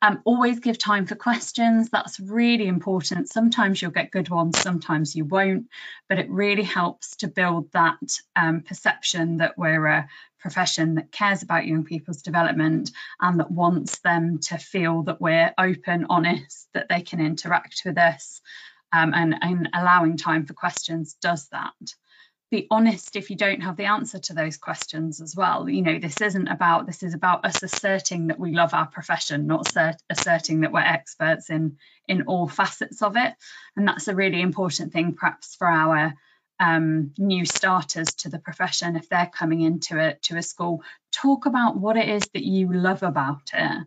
[0.00, 1.90] Um, always give time for questions.
[1.90, 3.28] That's really important.
[3.28, 5.66] Sometimes you'll get good ones, sometimes you won't,
[6.08, 7.98] but it really helps to build that
[8.34, 10.08] um, perception that we're a
[10.40, 15.52] profession that cares about young people's development and that wants them to feel that we're
[15.58, 18.40] open, honest, that they can interact with us,
[18.92, 21.74] um, and, and allowing time for questions does that.
[22.50, 25.68] Be honest if you don't have the answer to those questions as well.
[25.68, 29.46] You know, this isn't about this is about us asserting that we love our profession,
[29.46, 31.76] not assert, asserting that we're experts in
[32.08, 33.34] in all facets of it.
[33.76, 36.12] And that's a really important thing, perhaps for our
[36.60, 41.46] um, new starters to the profession if they're coming into it to a school talk
[41.46, 43.86] about what it is that you love about it.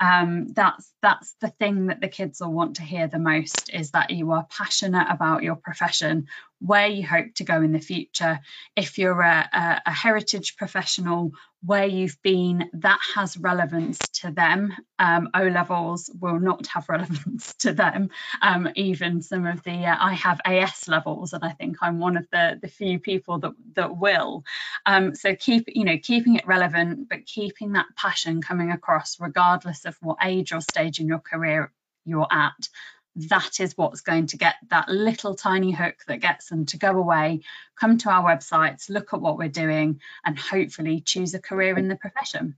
[0.00, 3.92] Um, that's that's the thing that the kids will want to hear the most is
[3.92, 6.26] that you are passionate about your profession
[6.58, 8.40] where you hope to go in the future.
[8.74, 11.30] If you're a, a, a heritage professional
[11.66, 14.72] where you've been that has relevance to them.
[14.98, 18.10] Um, o levels will not have relevance to them.
[18.40, 22.16] Um, even some of the uh, i have as levels and i think i'm one
[22.16, 24.44] of the the few people that that will.
[24.84, 29.84] Um, so keep you know keeping it relevant but keeping that passion coming across regardless
[29.84, 31.72] of what age or stage in your career
[32.04, 32.68] you're at
[33.16, 36.90] that is what's going to get that little tiny hook that gets them to go
[36.90, 37.40] away,
[37.78, 41.88] come to our websites, look at what we're doing, and hopefully choose a career in
[41.88, 42.56] the profession.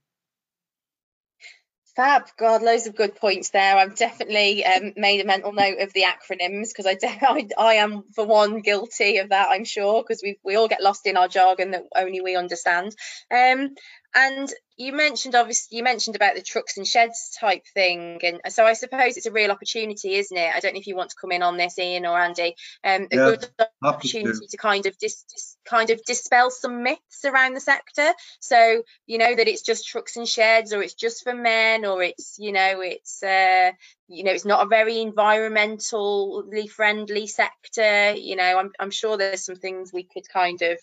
[1.94, 3.77] Fab, God, loads of good points there.
[3.77, 8.05] I've definitely um, made a mental note of the acronyms because I, I, I, am,
[8.14, 9.48] for one, guilty of that.
[9.51, 12.94] I'm sure because we we all get lost in our jargon that only we understand.
[13.33, 13.74] Um,
[14.14, 18.64] and you mentioned obviously you mentioned about the trucks and sheds type thing, and so
[18.64, 20.55] I suppose it's a real opportunity, isn't it?
[20.55, 22.55] I don't know if you want to come in on this, Ian or Andy.
[22.85, 23.49] Um, a yeah, good
[23.83, 24.51] opportunity to.
[24.51, 28.12] to kind of dis, dis, kind of dispel some myths around the sector.
[28.40, 32.03] So you know that it's just trucks and sheds, or it's just for men, or
[32.03, 33.73] it's you know it's uh,
[34.09, 38.12] you know it's not a very environmentally friendly sector.
[38.12, 40.79] You know, I'm I'm sure there's some things we could kind of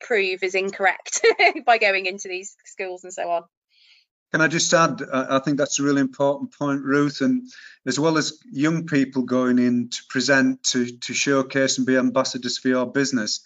[0.00, 1.24] prove is incorrect
[1.66, 3.42] by going into these schools and so on.
[4.32, 5.00] Can I just add?
[5.02, 7.48] Uh, I think that's a really important point, Ruth, and
[7.86, 12.58] as well as young people going in to present, to to showcase and be ambassadors
[12.58, 13.40] for your business,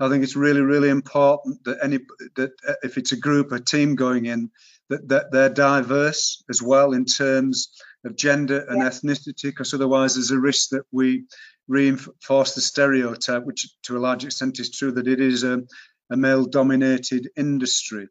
[0.00, 2.00] I think it's really, really important that any
[2.36, 4.50] that uh, if it's a group, a team going in,
[4.88, 7.70] that, that they're diverse as well in terms
[8.04, 8.88] of gender and yeah.
[8.88, 11.24] ethnicity, because otherwise there's a risk that we
[11.68, 15.62] reinforce the stereotype, which to a large extent is true that it is a,
[16.10, 18.08] a male dominated industry.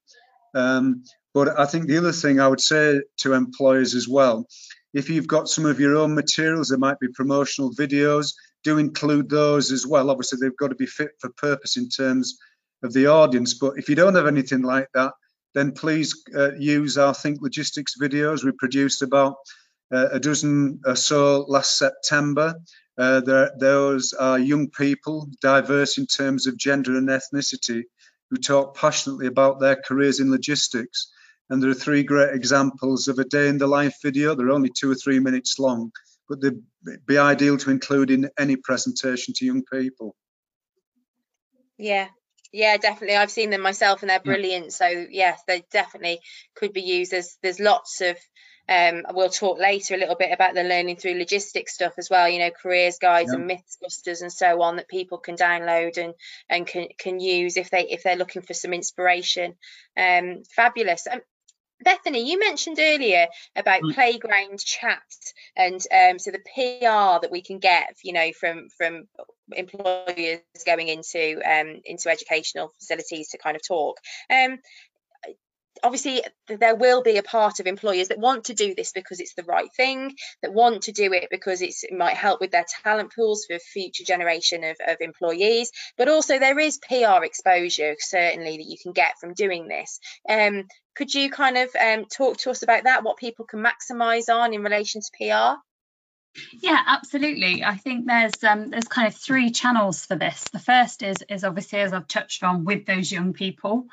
[0.54, 1.04] Um,
[1.34, 4.48] but I think the other thing I would say to employers as well,
[4.94, 9.30] if you've got some of your own materials, there might be promotional videos, do include
[9.30, 10.10] those as well.
[10.10, 12.38] Obviously, they've got to be fit for purpose in terms
[12.84, 13.56] of the audience.
[13.56, 15.14] But if you don't have anything like that,
[15.54, 18.44] then please uh, use our Think Logistics videos.
[18.44, 19.36] We produced about
[19.92, 22.56] uh, a dozen or so last September.
[22.98, 23.22] Uh,
[23.58, 27.84] those are young people, diverse in terms of gender and ethnicity,
[28.30, 31.12] who talk passionately about their careers in logistics.
[31.50, 34.36] And there are three great examples of a day in the life video.
[34.36, 35.92] They're only two or three minutes long,
[36.30, 40.16] but they'd be ideal to include in any presentation to young people.
[41.78, 42.08] Yeah,
[42.52, 43.18] yeah, definitely.
[43.18, 44.72] I've seen them myself and they're brilliant.
[44.74, 46.20] So yes, they definitely
[46.56, 47.12] could be used.
[47.12, 48.16] There's there's lots of
[48.70, 52.30] um, we'll talk later a little bit about the learning through logistics stuff as well,
[52.30, 53.40] you know, careers guides yeah.
[53.40, 56.14] and mythbusters and so on that people can download and
[56.50, 59.56] and can, can use if they if they're looking for some inspiration.
[59.98, 61.08] Um, fabulous.
[61.12, 61.22] Um,
[61.84, 63.94] Bethany, you mentioned earlier about mm.
[63.94, 65.02] playground chat
[65.58, 69.08] and um, so the PR that we can get, you know, from from
[69.52, 73.98] employers going into um, into educational facilities to kind of talk.
[74.30, 74.60] Um,
[75.84, 79.36] obviously there will be a part of employers that want to do this because it's
[79.36, 83.14] the right thing that want to do it because it might help with their talent
[83.14, 85.72] pools for future generation of, of employees.
[85.98, 90.00] But also there is pr exposure certainly that you can get from doing this.
[90.28, 94.34] Um, could you kind of um, talk to us about that what people can maximize
[94.34, 95.60] on in relation to pr
[96.52, 97.64] yeah, absolutely.
[97.64, 100.44] I think there's um, there's kind of three channels for this.
[100.52, 103.88] The first is is obviously as I've touched on with those young people,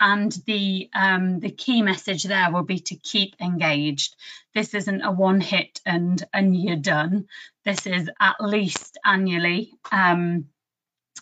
[0.00, 4.16] and the um, the key message there will be to keep engaged.
[4.54, 7.26] This isn't a one hit and and you're done.
[7.64, 10.46] This is at least annually, um,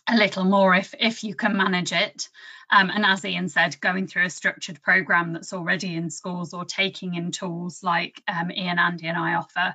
[0.08, 2.28] a little more if if you can manage it.
[2.72, 6.64] Um, and as Ian said, going through a structured program that's already in schools or
[6.64, 9.74] taking in tools like um, Ian, Andy, and I offer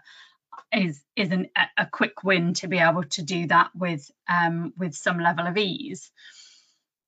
[0.72, 4.96] is is an, a quick win to be able to do that with um, with
[4.96, 6.12] some level of ease.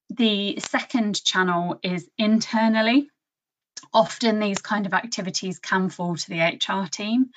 [0.10, 3.10] The second channel is internally.
[3.94, 7.32] Often these kind of activities can fall to the HR team,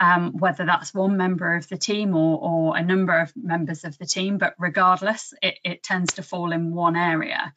[0.00, 3.96] um, whether that's one member of the team or, or a number of members of
[3.98, 7.54] the team, but regardless, it, it tends to fall in one area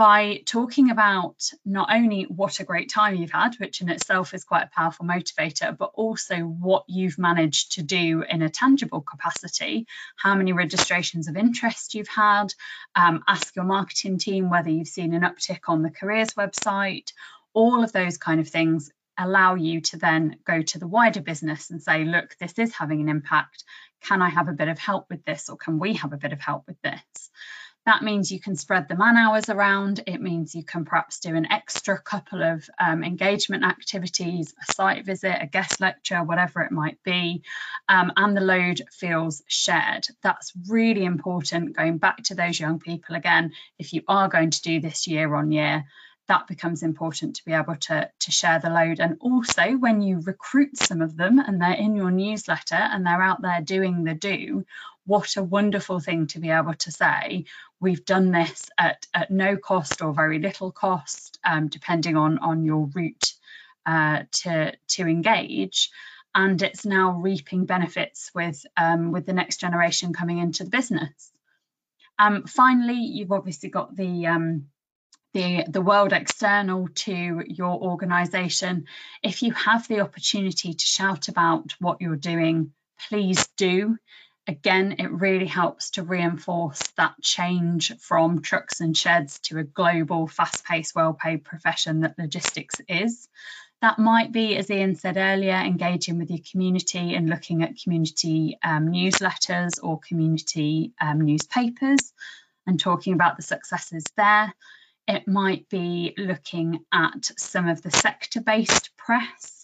[0.00, 4.44] by talking about not only what a great time you've had, which in itself is
[4.44, 9.86] quite a powerful motivator, but also what you've managed to do in a tangible capacity,
[10.16, 12.46] how many registrations of interest you've had,
[12.96, 17.12] um, ask your marketing team whether you've seen an uptick on the careers website,
[17.52, 21.68] all of those kind of things allow you to then go to the wider business
[21.68, 23.64] and say, look, this is having an impact.
[24.00, 26.32] Can I have a bit of help with this, or can we have a bit
[26.32, 27.30] of help with this?
[27.86, 30.02] That means you can spread the man hours around.
[30.06, 35.06] It means you can perhaps do an extra couple of um, engagement activities, a site
[35.06, 37.42] visit, a guest lecture, whatever it might be,
[37.88, 40.06] um, and the load feels shared.
[40.22, 41.74] That's really important.
[41.74, 45.34] Going back to those young people again, if you are going to do this year
[45.34, 45.84] on year,
[46.30, 49.00] that becomes important to be able to, to share the load.
[49.00, 53.20] And also, when you recruit some of them and they're in your newsletter and they're
[53.20, 54.64] out there doing the do,
[55.06, 57.44] what a wonderful thing to be able to say.
[57.80, 62.64] We've done this at, at no cost or very little cost, um, depending on, on
[62.64, 63.32] your route
[63.86, 65.90] uh, to, to engage.
[66.34, 71.32] And it's now reaping benefits with, um, with the next generation coming into the business.
[72.18, 74.66] Um, finally, you've obviously got the um,
[75.32, 78.86] the, the world external to your organization.
[79.22, 82.72] If you have the opportunity to shout about what you're doing,
[83.08, 83.96] please do.
[84.46, 90.26] Again, it really helps to reinforce that change from trucks and sheds to a global,
[90.26, 93.28] fast paced, well paid profession that logistics is.
[93.80, 98.58] That might be, as Ian said earlier, engaging with your community and looking at community
[98.62, 102.12] um, newsletters or community um, newspapers
[102.66, 104.52] and talking about the successes there.
[105.08, 109.59] It might be looking at some of the sector based press.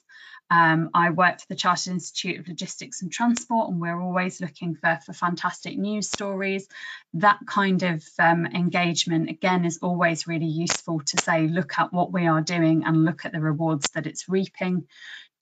[0.50, 4.76] Um, I work for the Chartered Institute of Logistics and Transport, and we're always looking
[4.76, 6.68] for, for fantastic news stories.
[7.14, 12.12] That kind of um, engagement, again, is always really useful to say, look at what
[12.12, 14.86] we are doing and look at the rewards that it's reaping.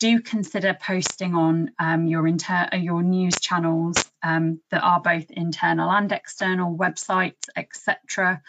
[0.01, 5.91] Do consider posting on um, your inter- your news channels um, that are both internal
[5.91, 8.43] and external websites, etc.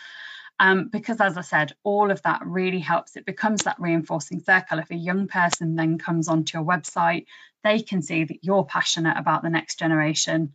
[0.60, 3.18] Um, because as I said, all of that really helps.
[3.18, 4.80] It becomes that reinforcing circle.
[4.80, 7.26] If a young person then comes onto your website,
[7.64, 10.54] they can see that you're passionate about the next generation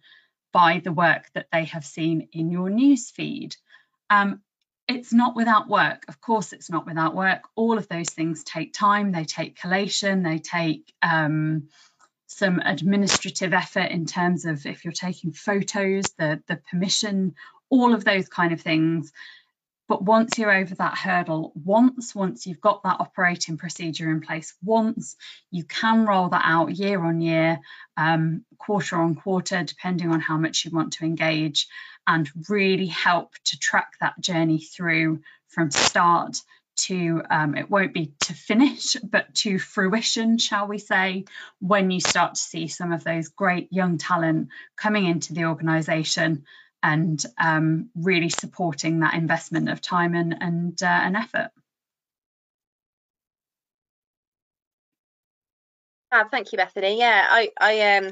[0.52, 3.56] by the work that they have seen in your news feed.
[4.08, 4.40] Um,
[4.88, 6.04] it's not without work.
[6.08, 7.42] Of course, it's not without work.
[7.54, 9.12] All of those things take time.
[9.12, 10.22] They take collation.
[10.22, 11.68] They take um,
[12.26, 17.34] some administrative effort in terms of if you're taking photos, the the permission,
[17.68, 19.12] all of those kind of things.
[19.90, 24.54] But once you're over that hurdle, once, once you've got that operating procedure in place,
[24.62, 25.16] once
[25.50, 27.58] you can roll that out year on year,
[27.96, 31.66] um, quarter on quarter, depending on how much you want to engage,
[32.06, 36.36] and really help to track that journey through from start
[36.76, 41.24] to um, it won't be to finish but to fruition shall we say
[41.58, 46.44] when you start to see some of those great young talent coming into the organization
[46.82, 51.50] and um, really supporting that investment of time and and, uh, and effort.
[56.12, 56.98] Ah, thank you, Bethany.
[56.98, 58.10] Yeah, I, I um,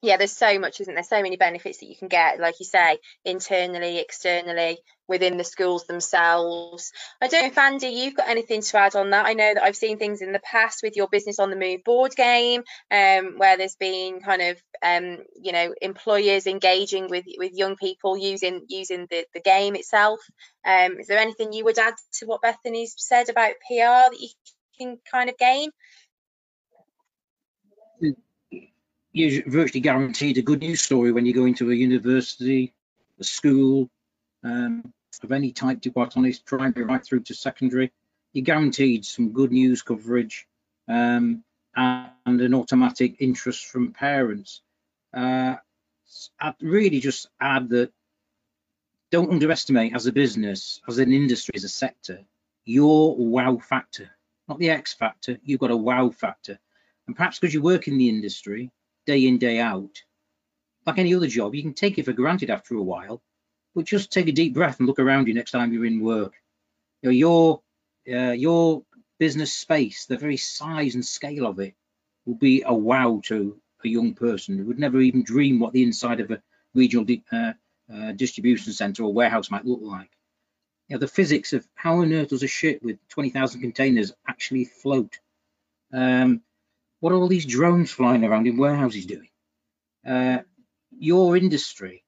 [0.00, 1.02] yeah, there's so much, isn't there?
[1.02, 4.78] So many benefits that you can get, like you say, internally, externally,
[5.08, 6.92] within the schools themselves.
[7.20, 9.26] I don't know if Andy, you've got anything to add on that.
[9.26, 11.82] I know that I've seen things in the past with your business on the move
[11.82, 17.52] board game, um, where there's been kind of, um, you know, employers engaging with with
[17.54, 20.20] young people using using the the game itself.
[20.64, 24.28] Um, is there anything you would add to what Bethany's said about PR that you
[24.78, 25.70] can kind of gain?
[29.18, 32.72] You're virtually guaranteed a good news story when you go into a university,
[33.18, 33.90] a school
[34.44, 34.92] um,
[35.22, 37.92] of any type, to quite honest, primary right through to secondary.
[38.32, 40.46] You're guaranteed some good news coverage
[40.86, 41.42] um,
[41.74, 44.62] and an automatic interest from parents.
[45.12, 45.56] Uh,
[46.40, 47.90] I'd really just add that
[49.10, 52.20] don't underestimate as a business, as an industry, as a sector,
[52.64, 54.10] your wow factor,
[54.46, 55.38] not the X factor.
[55.42, 56.58] You've got a wow factor.
[57.06, 58.70] And perhaps because you work in the industry,
[59.08, 60.02] day in, day out.
[60.86, 63.22] Like any other job, you can take it for granted after a while,
[63.74, 66.34] but just take a deep breath and look around you next time you're in work.
[67.00, 67.62] You know, your
[68.12, 68.82] uh, your
[69.18, 71.74] business space, the very size and scale of it,
[72.26, 75.82] will be a wow to a young person who would never even dream what the
[75.82, 76.42] inside of a
[76.74, 77.52] regional di uh,
[77.92, 80.10] uh, distribution center or warehouse might look like.
[80.88, 84.64] You know, the physics of how on earth does a ship with 20,000 containers actually
[84.64, 85.18] float?
[85.92, 86.42] Um,
[87.00, 89.28] what are all these drones flying around in warehouses doing?
[90.06, 90.38] Uh,
[90.90, 92.04] your industry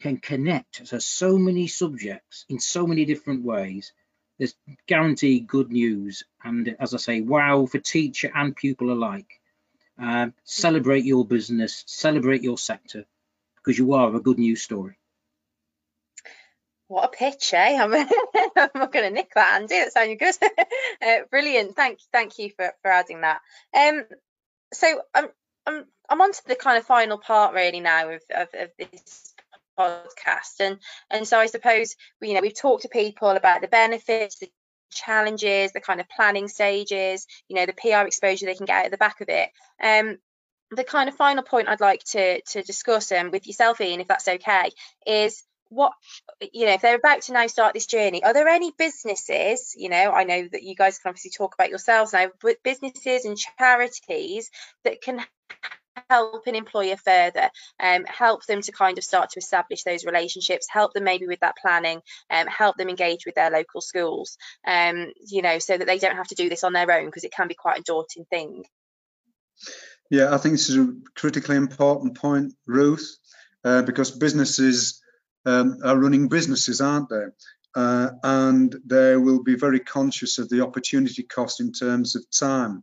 [0.00, 3.92] can connect to so many subjects in so many different ways.
[4.38, 4.54] There's
[4.86, 9.40] guaranteed good news, and as I say, wow for teacher and pupil alike.
[10.02, 13.04] Uh, celebrate your business, celebrate your sector,
[13.56, 14.96] because you are a good news story.
[16.88, 17.78] What a pitch, eh?
[17.80, 17.94] I'm,
[18.56, 19.76] I'm not going to nick that, Andy.
[19.76, 20.34] That sounded good.
[21.06, 21.76] uh, brilliant.
[21.76, 23.40] Thank, thank you for, for adding that.
[23.72, 24.04] Um,
[24.72, 25.28] so I'm
[25.66, 29.34] I'm I'm on to the kind of final part really now of, of, of this
[29.78, 30.78] podcast and
[31.10, 34.50] and so i suppose you know we've talked to people about the benefits the
[34.90, 38.90] challenges the kind of planning stages you know the pr exposure they can get at
[38.90, 39.48] the back of it.
[39.82, 40.18] Um
[40.72, 44.08] the kind of final point i'd like to to discuss um, with yourself ian if
[44.08, 44.70] that's okay
[45.06, 45.92] is what
[46.52, 49.88] you know if they're about to now start this journey are there any businesses you
[49.88, 53.38] know i know that you guys can obviously talk about yourselves now but businesses and
[53.38, 54.50] charities
[54.84, 55.24] that can
[56.08, 57.50] help an employer further
[57.80, 61.40] um, help them to kind of start to establish those relationships help them maybe with
[61.40, 62.00] that planning
[62.30, 66.16] um, help them engage with their local schools um, you know so that they don't
[66.16, 68.64] have to do this on their own because it can be quite a daunting thing?
[70.10, 73.16] Yeah i think this is a critically important point ruth
[73.64, 75.00] uh, because businesses
[75.46, 77.26] um, are running businesses aren't they
[77.76, 82.82] uh, and they will be very conscious of the opportunity cost in terms of time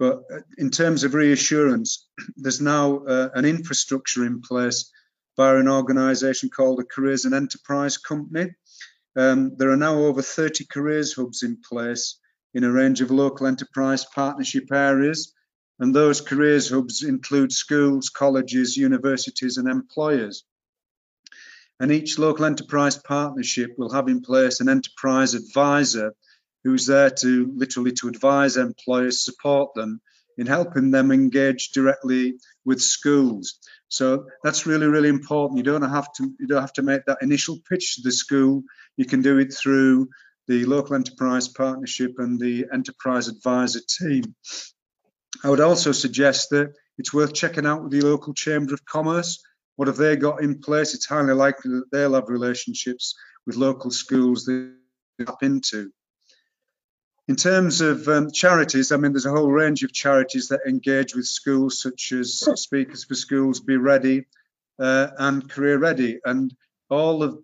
[0.00, 4.90] but uh, in terms of reassurance, there's now uh, an infrastructure in place
[5.36, 8.54] by an organisation called the Careers and Enterprise Company.
[9.14, 12.18] Um, there are now over 30 careers hubs in place
[12.54, 15.34] in a range of local enterprise partnership areas.
[15.78, 20.44] And those careers hubs include schools, colleges, universities, and employers.
[21.80, 26.14] And each local enterprise partnership will have in place an enterprise advisor
[26.62, 30.00] who's there to literally to advise employers, support them
[30.36, 33.58] in helping them engage directly with schools.
[33.88, 35.58] So that's really, really important.
[35.58, 38.62] You don't have to you don't have to make that initial pitch to the school.
[38.96, 40.08] You can do it through
[40.48, 44.34] the local enterprise partnership and the enterprise advisor team.
[45.42, 49.42] I would also suggest that it's worth checking out with the local chamber of commerce.
[49.80, 50.92] What have they got in place?
[50.92, 53.14] It's highly likely that they'll have relationships
[53.46, 54.72] with local schools they
[55.24, 55.90] tap into.
[57.28, 61.14] In terms of um, charities, I mean, there's a whole range of charities that engage
[61.14, 64.26] with schools, such as Speakers for Schools, Be Ready,
[64.78, 66.20] uh, and Career Ready.
[66.26, 66.54] And
[66.90, 67.38] all of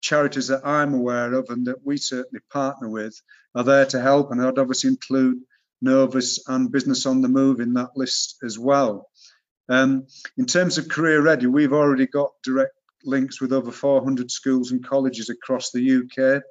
[0.00, 3.14] charities that I'm aware of and that we certainly partner with
[3.54, 4.32] are there to help.
[4.32, 5.38] And I'd obviously include
[5.80, 9.08] Novus and Business on the Move in that list as well.
[9.68, 10.06] Um,
[10.36, 14.84] in terms of Career Ready, we've already got direct links with over 400 schools and
[14.84, 16.42] colleges across the UK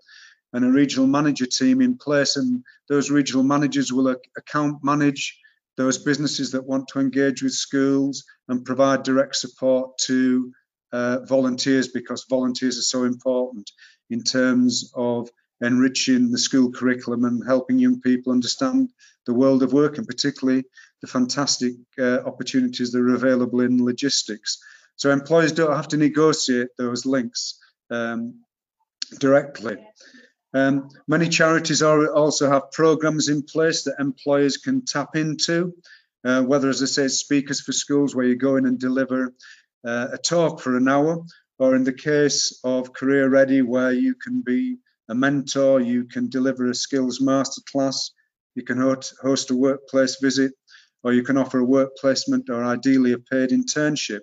[0.54, 2.38] and a regional manager team in place.
[2.38, 5.38] And those regional managers will account manage
[5.78, 10.54] those businesses that want to engage with schools and provide direct support to
[10.94, 13.70] uh, volunteers because volunteers are so important
[14.10, 15.30] in terms of
[15.62, 18.90] enriching the school curriculum and helping young people understand
[19.26, 20.64] the world of work and particularly
[21.06, 24.58] the fantastic uh, opportunities that are available in logistics.
[24.96, 27.60] So employers don't have to negotiate those links
[27.92, 28.42] um,
[29.20, 29.78] directly.
[30.54, 35.74] Um, many charities are, also have programs in place that employers can tap into,
[36.24, 39.34] uh, whether, as I say, speakers for schools where you go in and deliver
[39.86, 41.24] uh, a talk for an hour,
[41.60, 44.78] or in the case of Career Ready, where you can be
[45.10, 48.12] a mentor, you can deliver a skills masterclass,
[48.56, 48.80] you can
[49.22, 50.54] host a workplace visit,
[51.06, 54.22] or you can offer a work placement or ideally a paid internship.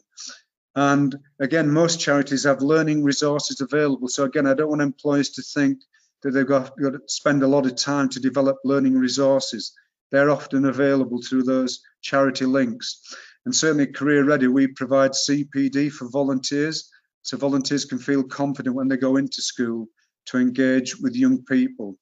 [0.75, 4.09] And again, most charities have learning resources available.
[4.09, 5.79] So again, I don't want employers to think
[6.23, 9.73] that they've got, got to spend a lot of time to develop learning resources.
[10.11, 13.15] They're often available through those charity links.
[13.45, 16.91] And certainly Career Ready, we provide CPD for volunteers.
[17.23, 19.87] So volunteers can feel confident when they go into school
[20.27, 21.97] to engage with young people.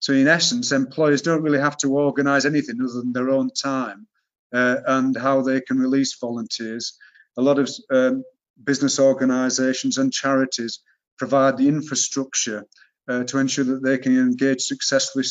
[0.00, 4.08] So in essence, employers don't really have to organise anything other than their own time
[4.54, 6.96] uh, and how they can release volunteers.
[7.36, 8.22] A lot of um,
[8.62, 10.80] business organisations and charities
[11.18, 12.64] provide the infrastructure
[13.08, 15.24] uh, to ensure that they can engage successfully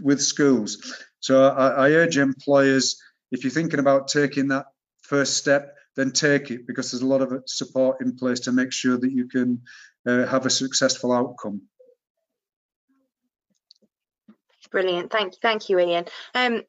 [0.00, 0.94] with schools.
[1.20, 3.00] So I, I, urge employers,
[3.30, 4.66] if you're thinking about taking that
[5.02, 8.72] first step, then take it because there's a lot of support in place to make
[8.72, 9.62] sure that you can
[10.06, 11.62] uh, have a successful outcome.
[14.70, 16.06] Brilliant, thank you, thank you, Ian.
[16.34, 16.62] Um,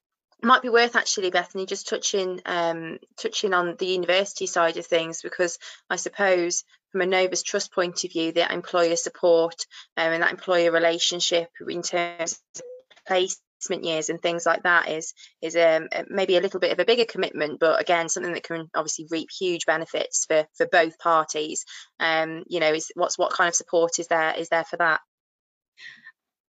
[0.44, 5.22] might be worth actually bethany just touching um, touching on the university side of things
[5.22, 5.58] because
[5.90, 9.66] i suppose from a novus trust point of view that employer support
[9.98, 12.62] um, and that employer relationship in terms of
[13.08, 16.86] placement years and things like that is is um, maybe a little bit of a
[16.86, 21.66] bigger commitment but again something that can obviously reap huge benefits for for both parties.
[22.00, 25.02] Um you know is what's what kind of support is there is there for that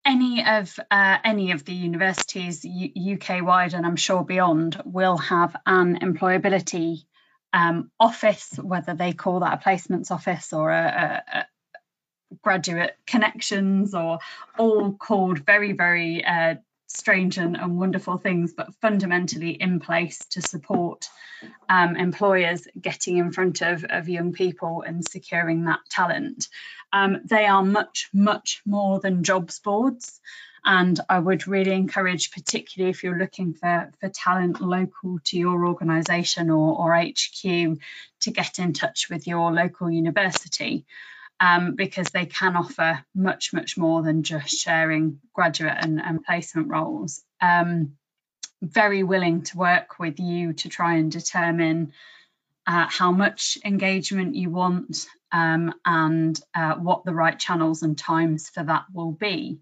[0.05, 5.55] any of uh, any of the universities UK wide and I'm sure beyond will have
[5.67, 7.05] an employability
[7.53, 11.47] um, office, whether they call that a placements office or a, a, a
[12.43, 14.19] graduate connections or
[14.59, 16.55] all called very very uh,
[16.97, 21.09] strange and, and wonderful things, but fundamentally in place to support
[21.69, 26.49] um, employers getting in front of, of young people and securing that talent.
[26.93, 30.21] Um, they are much, much more than jobs boards.
[30.65, 35.67] And I would really encourage, particularly if you're looking for, for talent local to your
[35.67, 40.87] organisation or, or HQ, to get in touch with your local university.
[41.45, 46.69] Um, because they can offer much, much more than just sharing graduate and, and placement
[46.69, 47.21] roles.
[47.41, 47.97] Um,
[48.63, 51.93] very willing to work with you to try and determine
[52.67, 58.49] uh, how much engagement you want um, and uh, what the right channels and times
[58.49, 59.59] for that will be.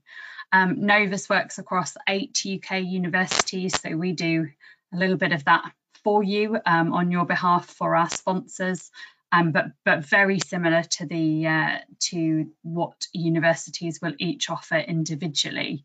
[0.53, 4.49] Um, Novus works across eight UK universities, so we do
[4.93, 5.72] a little bit of that
[6.05, 8.91] for you um, on your behalf for our sponsors.
[9.33, 11.78] Um, but but very similar to the uh,
[12.11, 15.85] to what universities will each offer individually.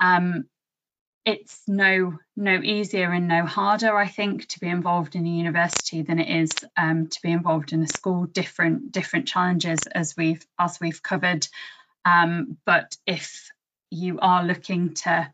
[0.00, 0.46] Um,
[1.24, 6.02] it's no no easier and no harder, I think, to be involved in a university
[6.02, 8.26] than it is um, to be involved in a school.
[8.26, 11.46] Different different challenges as we've as we've covered.
[12.04, 13.50] Um, but if
[13.90, 15.32] you are looking to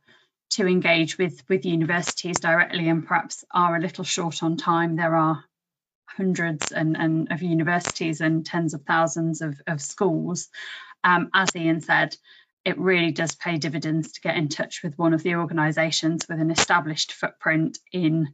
[0.51, 5.17] to engage with with universities directly and perhaps are a little short on time, there
[5.17, 5.43] are
[6.17, 10.49] hundreds and, and of universities and tens of thousands of, of schools.
[11.05, 12.17] Um, as Ian said,
[12.65, 16.41] it really does pay dividends to get in touch with one of the organisations with
[16.41, 18.29] an established footprint in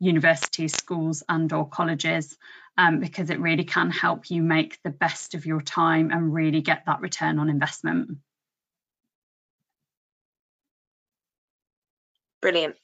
[0.00, 2.36] universities, schools, and or colleges,
[2.76, 6.62] um, because it really can help you make the best of your time and really
[6.62, 8.18] get that return on investment.
[12.40, 12.76] Brilliant.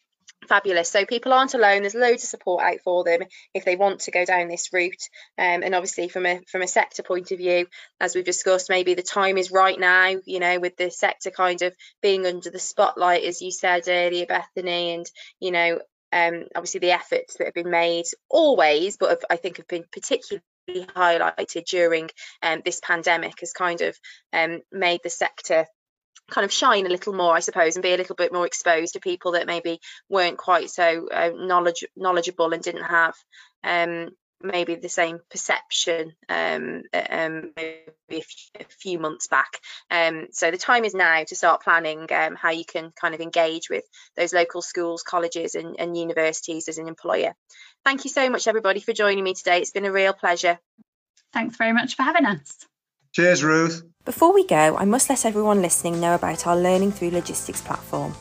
[0.46, 0.88] Fabulous.
[0.88, 1.82] So people aren't alone.
[1.82, 3.20] There's loads of support out for them
[3.52, 5.08] if they want to go down this route.
[5.38, 7.66] Um, and obviously, from a from a sector point of view,
[8.00, 10.14] as we've discussed, maybe the time is right now.
[10.24, 14.26] You know, with the sector kind of being under the spotlight, as you said earlier,
[14.26, 15.06] Bethany, and
[15.40, 15.80] you know,
[16.12, 19.84] um, obviously the efforts that have been made always, but have, I think have been
[19.92, 22.10] particularly highlighted during
[22.42, 23.96] um, this pandemic has kind of
[24.32, 25.66] um, made the sector
[26.30, 28.94] kind of shine a little more, I suppose, and be a little bit more exposed
[28.94, 33.14] to people that maybe weren't quite so uh, knowledge knowledgeable and didn't have
[33.64, 34.10] um,
[34.42, 38.24] maybe the same perception um, um, maybe
[38.58, 39.58] a few months back.
[39.90, 43.20] Um, so the time is now to start planning um, how you can kind of
[43.20, 43.84] engage with
[44.16, 47.34] those local schools, colleges, and, and universities as an employer.
[47.84, 49.58] Thank you so much, everybody, for joining me today.
[49.60, 50.58] It's been a real pleasure.
[51.32, 52.66] Thanks very much for having us.
[53.16, 53.82] Cheers, Ruth.
[54.04, 58.14] Before we go, I must let everyone listening know about our Learning Through Logistics platform.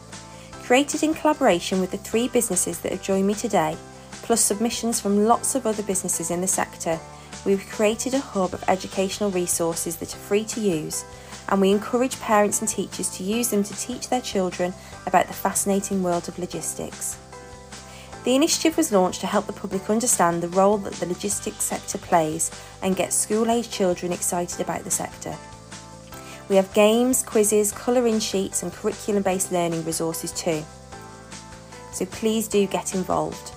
[0.64, 3.76] Created in collaboration with the three businesses that have joined me today,
[4.22, 6.98] plus submissions from lots of other businesses in the sector,
[7.46, 11.04] we've created a hub of educational resources that are free to use,
[11.50, 14.74] and we encourage parents and teachers to use them to teach their children
[15.08, 17.18] about the fascinating world of logistics.
[18.26, 22.00] The initiative was launched to help the public understand the role that the logistics sector
[22.00, 22.50] plays
[22.82, 25.38] and get school age children excited about the sector.
[26.50, 30.64] We have games, quizzes, colouring sheets, and curriculum based learning resources too.
[31.94, 33.52] So please do get involved.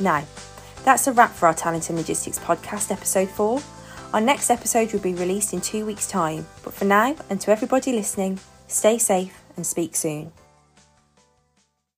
[0.00, 0.24] Now,
[0.84, 3.62] that's a wrap for our Talent in Logistics podcast, episode 4.
[4.12, 7.52] Our next episode will be released in two weeks' time, but for now, and to
[7.52, 10.32] everybody listening, stay safe and speak soon.